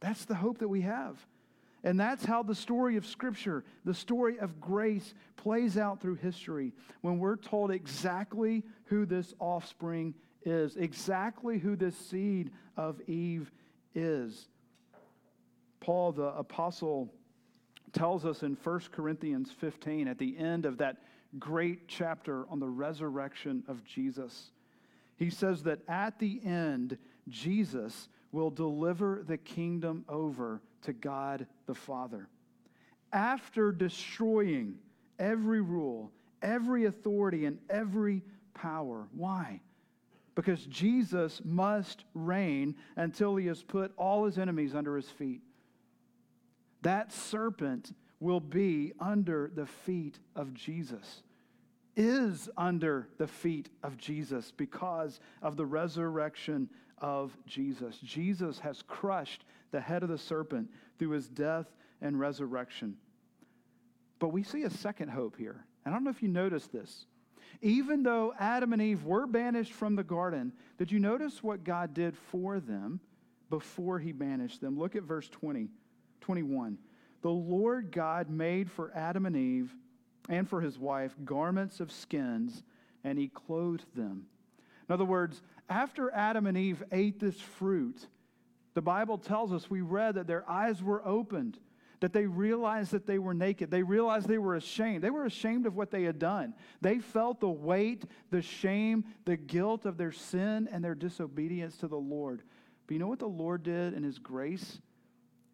That's 0.00 0.26
the 0.26 0.34
hope 0.34 0.58
that 0.58 0.68
we 0.68 0.82
have. 0.82 1.26
And 1.82 1.98
that's 1.98 2.24
how 2.24 2.42
the 2.42 2.54
story 2.54 2.96
of 2.96 3.06
Scripture, 3.06 3.64
the 3.84 3.94
story 3.94 4.38
of 4.38 4.60
grace, 4.60 5.14
plays 5.36 5.78
out 5.78 6.00
through 6.00 6.16
history 6.16 6.72
when 7.00 7.18
we're 7.18 7.36
told 7.36 7.70
exactly 7.70 8.62
who 8.84 9.06
this 9.06 9.34
offspring 9.38 10.14
is, 10.44 10.76
exactly 10.76 11.58
who 11.58 11.76
this 11.76 11.96
seed 11.96 12.50
of 12.76 13.00
Eve 13.08 13.50
is. 13.94 14.48
Paul, 15.80 16.12
the 16.12 16.24
apostle, 16.24 17.12
tells 17.92 18.24
us 18.26 18.42
in 18.42 18.56
1 18.62 18.80
Corinthians 18.92 19.50
15, 19.58 20.06
at 20.06 20.18
the 20.18 20.36
end 20.36 20.66
of 20.66 20.78
that 20.78 20.98
great 21.38 21.88
chapter 21.88 22.46
on 22.50 22.60
the 22.60 22.68
resurrection 22.68 23.64
of 23.66 23.84
Jesus, 23.84 24.50
he 25.16 25.30
says 25.30 25.62
that 25.62 25.80
at 25.88 26.18
the 26.18 26.40
end, 26.44 26.98
Jesus 27.28 28.08
will 28.32 28.50
deliver 28.50 29.22
the 29.26 29.38
kingdom 29.38 30.04
over 30.08 30.60
to 30.82 30.92
God 30.92 31.46
the 31.66 31.74
Father. 31.74 32.28
After 33.12 33.72
destroying 33.72 34.76
every 35.18 35.60
rule, 35.60 36.10
every 36.42 36.86
authority, 36.86 37.44
and 37.44 37.58
every 37.68 38.22
power. 38.54 39.06
Why? 39.12 39.60
Because 40.34 40.64
Jesus 40.66 41.40
must 41.44 42.04
reign 42.14 42.74
until 42.96 43.36
he 43.36 43.46
has 43.46 43.62
put 43.62 43.92
all 43.96 44.24
his 44.24 44.38
enemies 44.38 44.74
under 44.74 44.96
his 44.96 45.08
feet. 45.08 45.42
That 46.82 47.12
serpent 47.12 47.92
will 48.20 48.40
be 48.40 48.92
under 49.00 49.50
the 49.54 49.66
feet 49.66 50.18
of 50.36 50.54
Jesus, 50.54 51.22
is 51.96 52.48
under 52.56 53.08
the 53.18 53.26
feet 53.26 53.68
of 53.82 53.98
Jesus 53.98 54.52
because 54.56 55.20
of 55.42 55.56
the 55.56 55.66
resurrection 55.66 56.68
of 56.98 57.36
Jesus. 57.46 57.98
Jesus 57.98 58.58
has 58.60 58.82
crushed 58.82 59.44
the 59.70 59.80
head 59.80 60.02
of 60.02 60.08
the 60.08 60.18
serpent 60.18 60.70
through 60.98 61.10
his 61.10 61.28
death 61.28 61.66
and 62.00 62.18
resurrection. 62.18 62.96
But 64.18 64.28
we 64.28 64.42
see 64.42 64.62
a 64.62 64.70
second 64.70 65.08
hope 65.08 65.36
here. 65.36 65.64
And 65.84 65.94
I 65.94 65.96
don't 65.96 66.04
know 66.04 66.10
if 66.10 66.22
you 66.22 66.28
noticed 66.28 66.72
this. 66.72 67.06
Even 67.62 68.02
though 68.02 68.32
Adam 68.38 68.72
and 68.72 68.80
Eve 68.80 69.04
were 69.04 69.26
banished 69.26 69.72
from 69.72 69.96
the 69.96 70.04
garden, 70.04 70.52
did 70.78 70.90
you 70.92 70.98
notice 70.98 71.42
what 71.42 71.64
God 71.64 71.94
did 71.94 72.16
for 72.16 72.60
them 72.60 73.00
before 73.48 73.98
he 73.98 74.12
banished 74.12 74.60
them? 74.60 74.78
Look 74.78 74.96
at 74.96 75.02
verse 75.02 75.28
20, 75.28 75.68
21. 76.20 76.78
The 77.22 77.30
Lord 77.30 77.92
God 77.92 78.30
made 78.30 78.70
for 78.70 78.92
Adam 78.94 79.26
and 79.26 79.36
Eve 79.36 79.74
and 80.28 80.48
for 80.48 80.60
his 80.60 80.78
wife 80.78 81.14
garments 81.24 81.80
of 81.80 81.90
skins, 81.90 82.62
and 83.04 83.18
he 83.18 83.28
clothed 83.28 83.94
them. 83.94 84.26
In 84.88 84.92
other 84.92 85.04
words, 85.04 85.42
after 85.68 86.10
Adam 86.12 86.46
and 86.46 86.56
Eve 86.56 86.82
ate 86.92 87.20
this 87.20 87.40
fruit, 87.40 88.06
the 88.80 88.84
Bible 88.84 89.18
tells 89.18 89.52
us, 89.52 89.68
we 89.68 89.82
read 89.82 90.14
that 90.14 90.26
their 90.26 90.48
eyes 90.50 90.82
were 90.82 91.06
opened, 91.06 91.58
that 92.00 92.14
they 92.14 92.24
realized 92.24 92.92
that 92.92 93.06
they 93.06 93.18
were 93.18 93.34
naked. 93.34 93.70
They 93.70 93.82
realized 93.82 94.26
they 94.26 94.38
were 94.38 94.56
ashamed. 94.56 95.04
They 95.04 95.10
were 95.10 95.26
ashamed 95.26 95.66
of 95.66 95.76
what 95.76 95.90
they 95.90 96.04
had 96.04 96.18
done. 96.18 96.54
They 96.80 96.98
felt 96.98 97.40
the 97.40 97.50
weight, 97.50 98.04
the 98.30 98.40
shame, 98.40 99.04
the 99.26 99.36
guilt 99.36 99.84
of 99.84 99.98
their 99.98 100.12
sin 100.12 100.66
and 100.72 100.82
their 100.82 100.94
disobedience 100.94 101.76
to 101.76 101.88
the 101.88 101.98
Lord. 101.98 102.40
But 102.86 102.94
you 102.94 103.00
know 103.00 103.06
what 103.06 103.18
the 103.18 103.26
Lord 103.26 103.64
did 103.64 103.92
in 103.92 104.02
His 104.02 104.18
grace? 104.18 104.80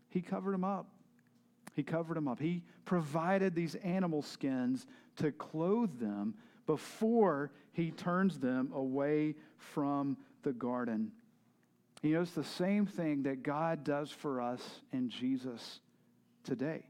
He 0.08 0.20
covered 0.20 0.54
them 0.54 0.62
up. 0.62 0.86
He 1.74 1.82
covered 1.82 2.16
them 2.16 2.28
up. 2.28 2.38
He 2.38 2.62
provided 2.84 3.56
these 3.56 3.74
animal 3.74 4.22
skins 4.22 4.86
to 5.16 5.32
clothe 5.32 5.98
them 5.98 6.34
before 6.64 7.50
he 7.72 7.90
turns 7.90 8.38
them 8.38 8.70
away 8.72 9.34
from 9.58 10.16
the 10.44 10.52
garden. 10.52 11.10
You 12.06 12.14
know, 12.14 12.22
it's 12.22 12.30
the 12.30 12.44
same 12.44 12.86
thing 12.86 13.24
that 13.24 13.42
God 13.42 13.82
does 13.82 14.12
for 14.12 14.40
us 14.40 14.62
in 14.92 15.10
Jesus 15.10 15.80
today. 16.44 16.84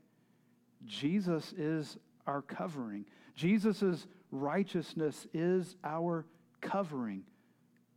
Jesus 0.85 1.55
is 1.57 1.97
our 2.27 2.43
covering. 2.43 3.07
Jesus' 3.35 4.07
righteousness 4.31 5.27
is 5.33 5.75
our 5.83 6.27
covering. 6.61 7.23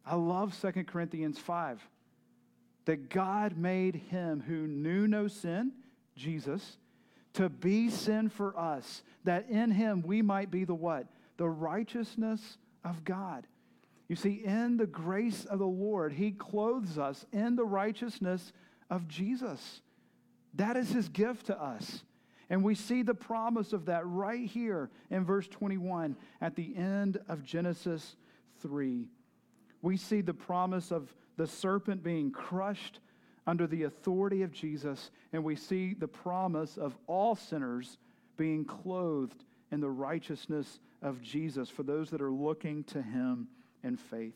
I 0.06 0.16
love 0.16 0.58
2 0.62 0.86
Corinthians 0.86 1.38
5 1.38 1.86
that 2.86 3.10
God 3.10 3.58
made 3.58 3.96
him 3.96 4.42
who 4.48 4.66
knew 4.66 5.06
no 5.06 5.28
sin, 5.28 5.74
Jesus, 6.16 6.78
to 7.34 7.50
be 7.50 7.90
sin 7.90 8.30
for 8.30 8.58
us, 8.58 9.04
that 9.26 9.50
in 9.50 9.72
him 9.72 10.04
we 10.04 10.22
might 10.22 10.52
be 10.52 10.64
the 10.64 10.74
what? 10.74 11.06
The 11.36 11.50
righteousness 11.50 12.58
of 12.86 13.04
God. 13.04 13.46
You 14.10 14.16
see, 14.16 14.42
in 14.44 14.78
the 14.78 14.88
grace 14.88 15.46
of 15.46 15.60
the 15.60 15.68
Lord, 15.68 16.14
he 16.14 16.32
clothes 16.32 16.98
us 16.98 17.26
in 17.32 17.56
the 17.56 17.64
righteousness 17.64 18.52
of 18.90 19.08
Jesus. 19.08 19.82
That 20.56 20.76
is 20.76 20.90
his 20.90 21.08
gift 21.10 21.46
to 21.46 21.62
us. 21.62 22.04
And 22.50 22.64
we 22.64 22.74
see 22.74 23.04
the 23.04 23.14
promise 23.14 23.72
of 23.72 23.86
that 23.86 24.08
right 24.08 24.48
here 24.48 24.90
in 25.12 25.24
verse 25.24 25.48
21 25.48 26.16
at 26.42 26.56
the 26.56 26.76
end 26.76 27.20
of 27.30 27.44
Genesis 27.44 28.16
3. 28.64 29.06
We 29.84 29.96
see 29.96 30.22
the 30.22 30.34
promise 30.34 30.92
of 30.92 31.14
the 31.38 31.46
serpent 31.46 32.04
being 32.04 32.32
crushed 32.32 33.00
under 33.46 33.68
the 33.68 33.84
authority 33.84 34.42
of 34.42 34.52
Jesus, 34.52 35.12
and 35.32 35.44
we 35.44 35.56
see 35.56 35.94
the 35.94 36.08
promise 36.08 36.78
of 36.78 36.98
all 37.06 37.36
sinners 37.36 38.00
being 38.38 38.66
clothed 38.66 39.44
in 39.72 39.80
the 39.80 39.90
righteousness 39.90 40.80
of 41.04 41.22
Jesus 41.22 41.70
for 41.70 41.84
those 41.84 42.10
that 42.10 42.22
are 42.22 42.32
looking 42.32 42.84
to 42.86 43.02
him 43.04 43.48
in 43.84 43.98
faith. 43.98 44.36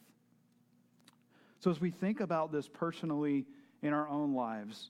So, 1.60 1.72
as 1.72 1.80
we 1.80 1.92
think 1.92 2.20
about 2.20 2.52
this 2.52 2.68
personally 2.68 3.46
in 3.82 3.94
our 3.94 4.08
own 4.08 4.34
lives, 4.34 4.90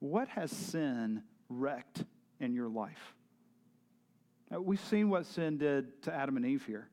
what 0.00 0.28
has 0.28 0.50
sin 0.50 1.22
wrecked 1.48 2.04
in 2.40 2.54
your 2.54 2.68
life? 2.68 3.14
We've 4.50 4.80
seen 4.80 5.10
what 5.10 5.26
sin 5.26 5.58
did 5.58 6.02
to 6.02 6.14
Adam 6.14 6.36
and 6.36 6.46
Eve 6.46 6.64
here. 6.66 6.88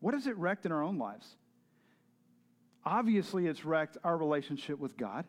What 0.00 0.14
has 0.14 0.26
it 0.26 0.36
wrecked 0.36 0.66
in 0.66 0.72
our 0.72 0.82
own 0.82 0.98
lives? 0.98 1.36
Obviously, 2.84 3.46
it's 3.46 3.64
wrecked 3.64 3.98
our 4.04 4.16
relationship 4.16 4.78
with 4.78 4.96
God. 4.96 5.24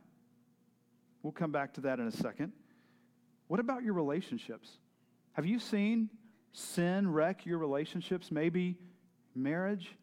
We'll 1.23 1.33
come 1.33 1.51
back 1.51 1.73
to 1.73 1.81
that 1.81 1.99
in 1.99 2.07
a 2.07 2.11
second. 2.11 2.53
What 3.47 3.59
about 3.59 3.83
your 3.83 3.93
relationships? 3.93 4.69
Have 5.33 5.45
you 5.45 5.59
seen 5.59 6.09
sin 6.53 7.11
wreck 7.11 7.45
your 7.45 7.57
relationships? 7.57 8.31
Maybe 8.31 8.77
marriage, 9.35 9.95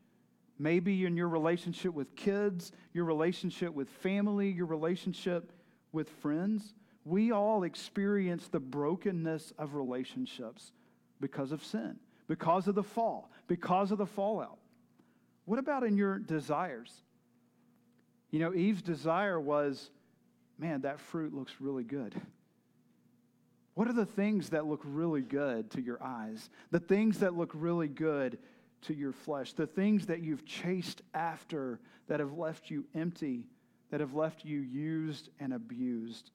maybe 0.58 1.04
in 1.04 1.16
your 1.16 1.28
relationship 1.28 1.94
with 1.94 2.14
kids, 2.16 2.72
your 2.92 3.04
relationship 3.04 3.72
with 3.72 3.88
family, 3.88 4.50
your 4.50 4.66
relationship 4.66 5.52
with 5.92 6.08
friends. 6.08 6.74
We 7.04 7.32
all 7.32 7.62
experience 7.62 8.48
the 8.48 8.60
brokenness 8.60 9.52
of 9.58 9.74
relationships 9.74 10.72
because 11.20 11.52
of 11.52 11.64
sin, 11.64 11.96
because 12.26 12.68
of 12.68 12.74
the 12.74 12.82
fall, 12.82 13.30
because 13.46 13.92
of 13.92 13.98
the 13.98 14.06
fallout. 14.06 14.58
What 15.44 15.58
about 15.58 15.84
in 15.84 15.96
your 15.96 16.18
desires? 16.18 16.92
You 18.30 18.40
know, 18.40 18.54
Eve's 18.54 18.82
desire 18.82 19.40
was, 19.40 19.90
man, 20.58 20.82
that 20.82 21.00
fruit 21.00 21.32
looks 21.32 21.54
really 21.60 21.84
good. 21.84 22.20
What 23.74 23.88
are 23.88 23.94
the 23.94 24.04
things 24.04 24.50
that 24.50 24.66
look 24.66 24.82
really 24.84 25.22
good 25.22 25.70
to 25.70 25.80
your 25.80 26.02
eyes? 26.02 26.50
The 26.70 26.80
things 26.80 27.20
that 27.20 27.34
look 27.34 27.52
really 27.54 27.88
good 27.88 28.38
to 28.82 28.94
your 28.94 29.12
flesh? 29.12 29.52
The 29.52 29.66
things 29.66 30.06
that 30.06 30.20
you've 30.20 30.44
chased 30.44 31.02
after 31.14 31.80
that 32.08 32.20
have 32.20 32.32
left 32.32 32.70
you 32.70 32.84
empty, 32.94 33.46
that 33.90 34.00
have 34.00 34.14
left 34.14 34.44
you 34.44 34.60
used 34.60 35.28
and 35.40 35.52
abused? 35.52 36.30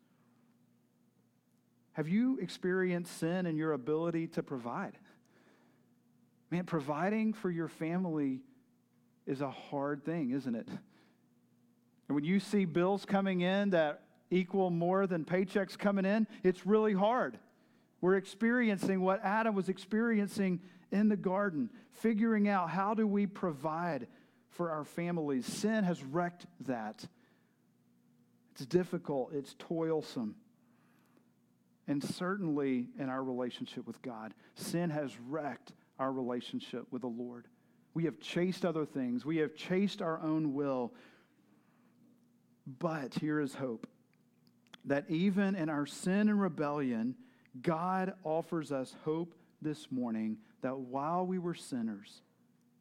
Have 1.93 2.07
you 2.07 2.39
experienced 2.39 3.17
sin 3.19 3.45
in 3.45 3.55
your 3.55 3.73
ability 3.73 4.27
to 4.27 4.43
provide? 4.43 4.97
Man, 6.49 6.65
providing 6.65 7.33
for 7.33 7.49
your 7.49 7.67
family 7.67 8.41
is 9.25 9.41
a 9.41 9.49
hard 9.49 10.03
thing, 10.03 10.31
isn't 10.31 10.55
it? 10.55 10.67
And 10.67 12.15
when 12.15 12.23
you 12.23 12.39
see 12.39 12.65
bills 12.65 13.05
coming 13.05 13.41
in 13.41 13.71
that 13.71 14.01
equal 14.29 14.69
more 14.69 15.07
than 15.07 15.23
paychecks 15.23 15.77
coming 15.77 16.05
in, 16.05 16.27
it's 16.43 16.65
really 16.65 16.93
hard. 16.93 17.37
We're 18.03 18.17
experiencing 18.17 18.99
what 18.99 19.23
Adam 19.23 19.55
was 19.55 19.69
experiencing 19.69 20.59
in 20.91 21.07
the 21.07 21.15
garden, 21.15 21.69
figuring 21.93 22.49
out 22.49 22.69
how 22.69 22.93
do 22.93 23.07
we 23.07 23.27
provide 23.27 24.07
for 24.49 24.71
our 24.71 24.83
families. 24.83 25.45
Sin 25.45 25.85
has 25.85 26.03
wrecked 26.03 26.45
that. 26.65 27.07
It's 28.51 28.65
difficult, 28.65 29.31
it's 29.31 29.55
toilsome. 29.57 30.35
And 31.87 32.03
certainly 32.03 32.89
in 32.99 33.07
our 33.07 33.23
relationship 33.23 33.87
with 33.87 34.01
God, 34.01 34.33
sin 34.55 34.89
has 34.89 35.17
wrecked 35.29 35.71
our 35.97 36.11
relationship 36.11 36.85
with 36.91 37.03
the 37.03 37.07
Lord. 37.07 37.47
We 37.93 38.03
have 38.03 38.19
chased 38.19 38.65
other 38.65 38.85
things, 38.85 39.23
we 39.23 39.37
have 39.37 39.55
chased 39.55 40.01
our 40.01 40.21
own 40.21 40.53
will. 40.53 40.93
But 42.67 43.13
here 43.13 43.39
is 43.39 43.53
hope 43.53 43.87
that 44.83 45.09
even 45.09 45.55
in 45.55 45.69
our 45.69 45.85
sin 45.85 46.27
and 46.27 46.41
rebellion, 46.41 47.15
God 47.61 48.13
offers 48.23 48.71
us 48.71 48.95
hope 49.03 49.35
this 49.61 49.91
morning 49.91 50.37
that 50.61 50.77
while 50.77 51.25
we 51.25 51.39
were 51.39 51.53
sinners, 51.53 52.21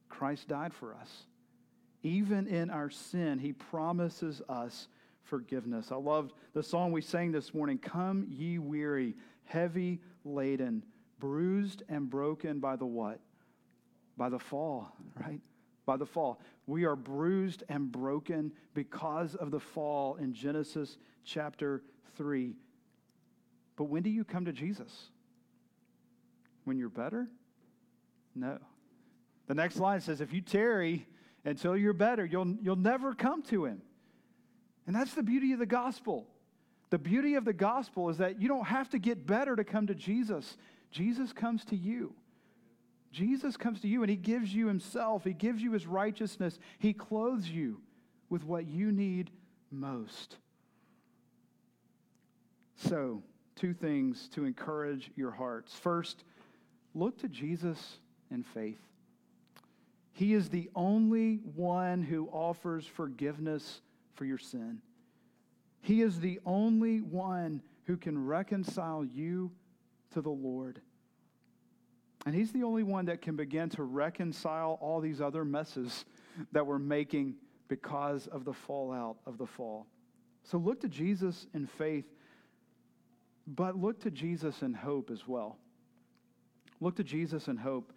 Christ 0.08 0.48
died 0.48 0.72
for 0.72 0.94
us. 0.94 1.26
Even 2.02 2.46
in 2.46 2.70
our 2.70 2.90
sin, 2.90 3.38
he 3.38 3.52
promises 3.52 4.42
us 4.48 4.88
forgiveness. 5.22 5.92
I 5.92 5.96
loved 5.96 6.32
the 6.52 6.62
song 6.62 6.92
we 6.92 7.00
sang 7.00 7.32
this 7.32 7.54
morning 7.54 7.78
Come, 7.78 8.26
ye 8.28 8.58
weary, 8.58 9.14
heavy 9.44 10.00
laden, 10.24 10.82
bruised 11.18 11.82
and 11.88 12.10
broken 12.10 12.58
by 12.58 12.76
the 12.76 12.86
what? 12.86 13.20
By 14.16 14.28
the 14.28 14.38
fall, 14.38 14.92
right? 15.20 15.40
By 15.86 15.96
the 15.96 16.06
fall. 16.06 16.40
We 16.66 16.84
are 16.84 16.96
bruised 16.96 17.62
and 17.68 17.90
broken 17.90 18.52
because 18.74 19.34
of 19.34 19.50
the 19.50 19.60
fall 19.60 20.16
in 20.16 20.32
Genesis 20.32 20.98
chapter 21.24 21.82
3. 22.16 22.54
But 23.76 23.84
when 23.84 24.02
do 24.02 24.10
you 24.10 24.24
come 24.24 24.44
to 24.44 24.52
Jesus? 24.52 25.08
When 26.64 26.78
you're 26.78 26.88
better? 26.88 27.28
No. 28.34 28.58
The 29.46 29.54
next 29.54 29.78
line 29.78 30.00
says, 30.00 30.20
if 30.20 30.32
you 30.32 30.40
tarry 30.40 31.06
until 31.44 31.76
you're 31.76 31.92
better, 31.92 32.24
you'll, 32.24 32.56
you'll 32.62 32.76
never 32.76 33.14
come 33.14 33.42
to 33.44 33.64
him. 33.64 33.82
And 34.86 34.94
that's 34.94 35.14
the 35.14 35.22
beauty 35.22 35.52
of 35.52 35.58
the 35.58 35.66
gospel. 35.66 36.26
The 36.90 36.98
beauty 36.98 37.34
of 37.34 37.44
the 37.44 37.52
gospel 37.52 38.10
is 38.10 38.18
that 38.18 38.40
you 38.40 38.48
don't 38.48 38.66
have 38.66 38.90
to 38.90 38.98
get 38.98 39.26
better 39.26 39.56
to 39.56 39.64
come 39.64 39.86
to 39.86 39.94
Jesus. 39.94 40.56
Jesus 40.90 41.32
comes 41.32 41.64
to 41.66 41.76
you. 41.76 42.14
Jesus 43.12 43.56
comes 43.56 43.80
to 43.82 43.88
you 43.88 44.02
and 44.02 44.10
he 44.10 44.16
gives 44.16 44.54
you 44.54 44.66
himself. 44.66 45.24
He 45.24 45.32
gives 45.32 45.62
you 45.62 45.72
his 45.72 45.86
righteousness. 45.86 46.58
He 46.78 46.92
clothes 46.92 47.48
you 47.48 47.80
with 48.28 48.44
what 48.44 48.66
you 48.66 48.90
need 48.90 49.30
most. 49.70 50.36
So, 52.76 53.22
two 53.62 53.72
things 53.72 54.28
to 54.34 54.44
encourage 54.44 55.12
your 55.14 55.30
hearts. 55.30 55.72
First, 55.72 56.24
look 56.96 57.16
to 57.18 57.28
Jesus 57.28 57.98
in 58.28 58.42
faith. 58.42 58.80
He 60.14 60.34
is 60.34 60.48
the 60.48 60.68
only 60.74 61.36
one 61.54 62.02
who 62.02 62.28
offers 62.32 62.84
forgiveness 62.84 63.80
for 64.14 64.24
your 64.24 64.36
sin. 64.36 64.80
He 65.80 66.02
is 66.02 66.18
the 66.18 66.40
only 66.44 67.02
one 67.02 67.62
who 67.84 67.96
can 67.96 68.26
reconcile 68.26 69.04
you 69.04 69.52
to 70.12 70.20
the 70.20 70.28
Lord. 70.28 70.80
And 72.26 72.34
He's 72.34 72.50
the 72.50 72.64
only 72.64 72.82
one 72.82 73.04
that 73.04 73.22
can 73.22 73.36
begin 73.36 73.68
to 73.70 73.84
reconcile 73.84 74.76
all 74.80 74.98
these 74.98 75.20
other 75.20 75.44
messes 75.44 76.04
that 76.50 76.66
we're 76.66 76.80
making 76.80 77.36
because 77.68 78.26
of 78.26 78.44
the 78.44 78.52
fallout 78.52 79.18
of 79.24 79.38
the 79.38 79.46
fall. 79.46 79.86
So 80.42 80.58
look 80.58 80.80
to 80.80 80.88
Jesus 80.88 81.46
in 81.54 81.68
faith 81.68 82.06
but 83.46 83.76
look 83.76 84.00
to 84.00 84.10
Jesus 84.10 84.62
in 84.62 84.74
hope 84.74 85.10
as 85.10 85.26
well. 85.26 85.58
Look 86.80 86.96
to 86.96 87.04
Jesus 87.04 87.48
in 87.48 87.56
hope. 87.56 87.92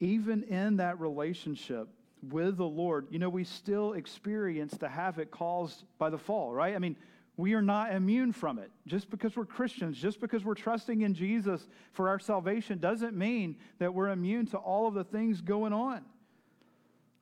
Even 0.00 0.42
in 0.44 0.76
that 0.76 1.00
relationship 1.00 1.88
with 2.22 2.56
the 2.56 2.64
Lord, 2.64 3.06
you 3.10 3.18
know, 3.18 3.28
we 3.28 3.44
still 3.44 3.92
experience 3.92 4.76
the 4.76 4.88
havoc 4.88 5.30
caused 5.30 5.84
by 5.98 6.10
the 6.10 6.18
fall, 6.18 6.52
right? 6.52 6.74
I 6.74 6.78
mean, 6.78 6.96
we 7.36 7.52
are 7.54 7.62
not 7.62 7.92
immune 7.92 8.32
from 8.32 8.58
it. 8.58 8.70
Just 8.86 9.10
because 9.10 9.36
we're 9.36 9.44
Christians, 9.44 9.98
just 9.98 10.20
because 10.20 10.44
we're 10.44 10.54
trusting 10.54 11.02
in 11.02 11.14
Jesus 11.14 11.66
for 11.92 12.08
our 12.08 12.18
salvation, 12.18 12.78
doesn't 12.78 13.16
mean 13.16 13.56
that 13.78 13.92
we're 13.92 14.08
immune 14.08 14.46
to 14.46 14.56
all 14.56 14.88
of 14.88 14.94
the 14.94 15.04
things 15.04 15.40
going 15.40 15.72
on. 15.72 16.02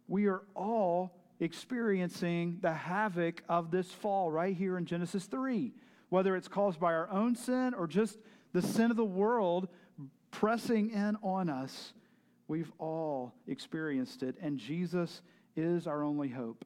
We 0.06 0.26
are 0.26 0.42
all 0.54 1.16
experiencing 1.40 2.58
the 2.60 2.72
havoc 2.72 3.42
of 3.48 3.70
this 3.70 3.90
fall 3.90 4.30
right 4.30 4.56
here 4.56 4.78
in 4.78 4.86
Genesis 4.86 5.24
3, 5.24 5.72
whether 6.14 6.36
it's 6.36 6.46
caused 6.46 6.78
by 6.78 6.94
our 6.94 7.10
own 7.10 7.34
sin 7.34 7.74
or 7.74 7.88
just 7.88 8.20
the 8.52 8.62
sin 8.62 8.88
of 8.92 8.96
the 8.96 9.04
world 9.04 9.66
pressing 10.30 10.90
in 10.90 11.16
on 11.24 11.48
us. 11.48 11.92
We've 12.46 12.70
all 12.78 13.34
experienced 13.48 14.22
it, 14.22 14.36
and 14.40 14.56
Jesus 14.56 15.22
is 15.56 15.88
our 15.88 16.04
only 16.04 16.28
hope. 16.28 16.64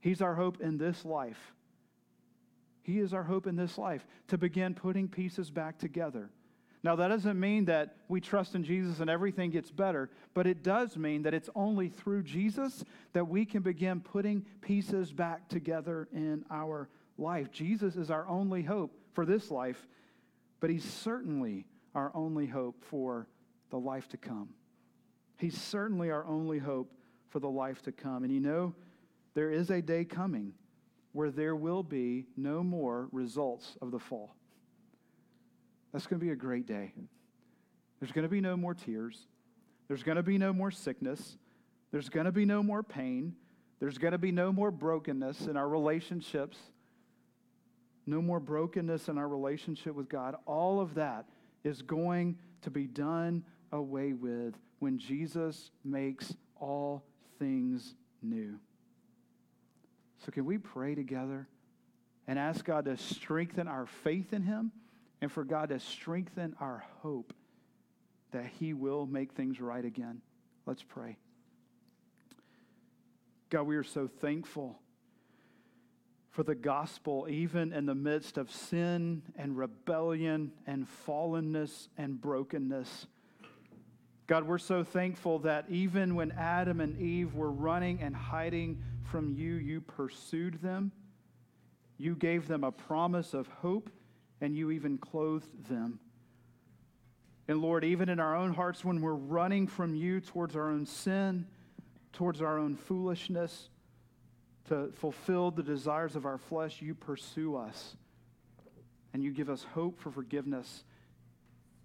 He's 0.00 0.22
our 0.22 0.36
hope 0.36 0.60
in 0.60 0.78
this 0.78 1.04
life. 1.04 1.54
He 2.84 3.00
is 3.00 3.12
our 3.12 3.24
hope 3.24 3.48
in 3.48 3.56
this 3.56 3.78
life 3.78 4.06
to 4.28 4.38
begin 4.38 4.74
putting 4.74 5.08
pieces 5.08 5.50
back 5.50 5.76
together. 5.76 6.30
Now, 6.84 6.94
that 6.94 7.08
doesn't 7.08 7.40
mean 7.40 7.64
that 7.64 7.96
we 8.06 8.20
trust 8.20 8.54
in 8.54 8.62
Jesus 8.62 9.00
and 9.00 9.10
everything 9.10 9.50
gets 9.50 9.72
better, 9.72 10.08
but 10.34 10.46
it 10.46 10.62
does 10.62 10.96
mean 10.96 11.22
that 11.22 11.34
it's 11.34 11.50
only 11.56 11.88
through 11.88 12.22
Jesus 12.22 12.84
that 13.12 13.26
we 13.26 13.44
can 13.44 13.62
begin 13.62 14.00
putting 14.00 14.44
pieces 14.60 15.10
back 15.10 15.48
together 15.48 16.06
in 16.12 16.44
our 16.48 16.88
life. 17.18 17.50
Jesus 17.50 17.96
is 17.96 18.10
our 18.10 18.26
only 18.28 18.62
hope 18.62 18.92
for 19.12 19.24
this 19.24 19.50
life, 19.50 19.86
but 20.60 20.70
He's 20.70 20.84
certainly 20.84 21.66
our 21.94 22.10
only 22.14 22.46
hope 22.46 22.84
for 22.84 23.28
the 23.70 23.78
life 23.78 24.08
to 24.08 24.16
come. 24.16 24.50
He's 25.38 25.60
certainly 25.60 26.10
our 26.10 26.24
only 26.26 26.58
hope 26.58 26.92
for 27.30 27.40
the 27.40 27.50
life 27.50 27.82
to 27.82 27.92
come. 27.92 28.22
And 28.24 28.32
you 28.32 28.40
know, 28.40 28.74
there 29.34 29.50
is 29.50 29.70
a 29.70 29.82
day 29.82 30.04
coming 30.04 30.52
where 31.12 31.30
there 31.30 31.56
will 31.56 31.82
be 31.82 32.26
no 32.36 32.62
more 32.62 33.08
results 33.12 33.76
of 33.80 33.90
the 33.90 33.98
fall. 33.98 34.34
That's 35.92 36.06
going 36.06 36.18
to 36.18 36.24
be 36.24 36.32
a 36.32 36.36
great 36.36 36.66
day. 36.66 36.92
There's 38.00 38.12
going 38.12 38.24
to 38.24 38.28
be 38.28 38.40
no 38.40 38.56
more 38.56 38.74
tears. 38.74 39.26
There's 39.86 40.02
going 40.02 40.16
to 40.16 40.22
be 40.22 40.38
no 40.38 40.52
more 40.52 40.70
sickness. 40.70 41.36
There's 41.92 42.08
going 42.08 42.26
to 42.26 42.32
be 42.32 42.44
no 42.44 42.62
more 42.62 42.82
pain. 42.82 43.34
There's 43.78 43.98
going 43.98 44.12
to 44.12 44.18
be 44.18 44.32
no 44.32 44.52
more 44.52 44.70
brokenness 44.70 45.42
in 45.42 45.56
our 45.56 45.68
relationships. 45.68 46.58
No 48.06 48.20
more 48.20 48.40
brokenness 48.40 49.08
in 49.08 49.18
our 49.18 49.28
relationship 49.28 49.94
with 49.94 50.08
God. 50.08 50.36
All 50.46 50.80
of 50.80 50.94
that 50.94 51.26
is 51.62 51.82
going 51.82 52.38
to 52.62 52.70
be 52.70 52.86
done 52.86 53.44
away 53.72 54.12
with 54.12 54.54
when 54.78 54.98
Jesus 54.98 55.70
makes 55.84 56.34
all 56.60 57.04
things 57.38 57.94
new. 58.22 58.58
So, 60.24 60.32
can 60.32 60.44
we 60.44 60.58
pray 60.58 60.94
together 60.94 61.48
and 62.26 62.38
ask 62.38 62.64
God 62.64 62.86
to 62.86 62.96
strengthen 62.96 63.68
our 63.68 63.86
faith 63.86 64.32
in 64.32 64.42
Him? 64.42 64.72
and 65.24 65.32
for 65.32 65.42
God 65.42 65.70
to 65.70 65.80
strengthen 65.80 66.54
our 66.60 66.84
hope 67.00 67.32
that 68.32 68.44
He 68.58 68.74
will 68.74 69.06
make 69.06 69.32
things 69.32 69.58
right 69.58 69.82
again. 69.82 70.20
Let's 70.66 70.82
pray. 70.82 71.16
God, 73.48 73.62
we 73.62 73.76
are 73.76 73.82
so 73.82 74.06
thankful 74.06 74.78
for 76.34 76.42
the 76.42 76.54
gospel, 76.54 77.28
even 77.30 77.72
in 77.72 77.86
the 77.86 77.94
midst 77.94 78.38
of 78.38 78.50
sin 78.50 79.22
and 79.36 79.56
rebellion 79.56 80.50
and 80.66 80.84
fallenness 81.06 81.86
and 81.96 82.20
brokenness. 82.20 83.06
God, 84.26 84.42
we're 84.42 84.58
so 84.58 84.82
thankful 84.82 85.38
that 85.40 85.66
even 85.68 86.16
when 86.16 86.32
Adam 86.32 86.80
and 86.80 87.00
Eve 87.00 87.36
were 87.36 87.52
running 87.52 88.00
and 88.00 88.16
hiding 88.16 88.82
from 89.04 89.30
you, 89.30 89.54
you 89.54 89.80
pursued 89.80 90.60
them. 90.60 90.90
You 91.98 92.16
gave 92.16 92.48
them 92.48 92.64
a 92.64 92.72
promise 92.72 93.32
of 93.32 93.46
hope 93.46 93.88
and 94.40 94.56
you 94.56 94.72
even 94.72 94.98
clothed 94.98 95.68
them. 95.68 96.00
And 97.46 97.62
Lord, 97.62 97.84
even 97.84 98.08
in 98.08 98.18
our 98.18 98.34
own 98.34 98.52
hearts, 98.52 98.84
when 98.84 99.00
we're 99.00 99.14
running 99.14 99.68
from 99.68 99.94
you 99.94 100.20
towards 100.20 100.56
our 100.56 100.68
own 100.68 100.84
sin, 100.84 101.46
towards 102.12 102.42
our 102.42 102.58
own 102.58 102.74
foolishness, 102.74 103.68
to 104.68 104.90
fulfill 104.94 105.50
the 105.50 105.62
desires 105.62 106.16
of 106.16 106.24
our 106.24 106.38
flesh, 106.38 106.80
you 106.80 106.94
pursue 106.94 107.56
us. 107.56 107.96
And 109.12 109.22
you 109.22 109.30
give 109.30 109.48
us 109.48 109.64
hope 109.74 110.00
for 110.00 110.10
forgiveness. 110.10 110.84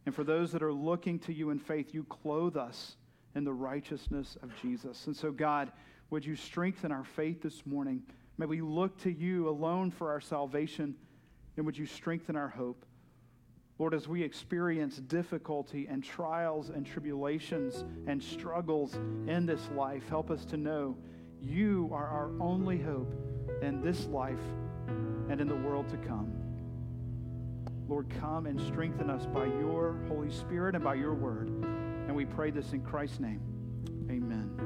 And 0.05 0.15
for 0.15 0.23
those 0.23 0.51
that 0.53 0.63
are 0.63 0.73
looking 0.73 1.19
to 1.19 1.33
you 1.33 1.51
in 1.51 1.59
faith, 1.59 1.93
you 1.93 2.03
clothe 2.05 2.57
us 2.57 2.95
in 3.35 3.43
the 3.43 3.53
righteousness 3.53 4.37
of 4.41 4.51
Jesus. 4.61 5.05
And 5.07 5.15
so, 5.15 5.31
God, 5.31 5.71
would 6.09 6.25
you 6.25 6.35
strengthen 6.35 6.91
our 6.91 7.03
faith 7.03 7.41
this 7.43 7.65
morning? 7.65 8.01
May 8.37 8.47
we 8.47 8.61
look 8.61 8.97
to 9.03 9.11
you 9.11 9.47
alone 9.49 9.91
for 9.91 10.09
our 10.09 10.21
salvation. 10.21 10.95
And 11.57 11.65
would 11.65 11.77
you 11.77 11.85
strengthen 11.85 12.35
our 12.35 12.47
hope? 12.47 12.85
Lord, 13.77 13.93
as 13.93 14.07
we 14.07 14.23
experience 14.23 14.97
difficulty 14.97 15.87
and 15.89 16.03
trials 16.03 16.69
and 16.69 16.85
tribulations 16.85 17.85
and 18.07 18.21
struggles 18.21 18.95
in 19.27 19.45
this 19.45 19.69
life, 19.75 20.07
help 20.09 20.31
us 20.31 20.43
to 20.45 20.57
know 20.57 20.97
you 21.41 21.89
are 21.91 22.07
our 22.07 22.31
only 22.39 22.77
hope 22.77 23.13
in 23.61 23.81
this 23.81 24.05
life 24.05 24.39
and 25.29 25.39
in 25.39 25.47
the 25.47 25.55
world 25.55 25.89
to 25.89 25.97
come. 25.97 26.31
Lord, 27.87 28.07
come 28.19 28.45
and 28.45 28.59
strengthen 28.61 29.09
us 29.09 29.25
by 29.25 29.45
your 29.45 29.95
Holy 30.07 30.31
Spirit 30.31 30.75
and 30.75 30.83
by 30.83 30.95
your 30.95 31.13
word. 31.13 31.47
And 31.47 32.15
we 32.15 32.25
pray 32.25 32.51
this 32.51 32.73
in 32.73 32.81
Christ's 32.81 33.19
name. 33.19 33.41
Amen. 34.09 34.58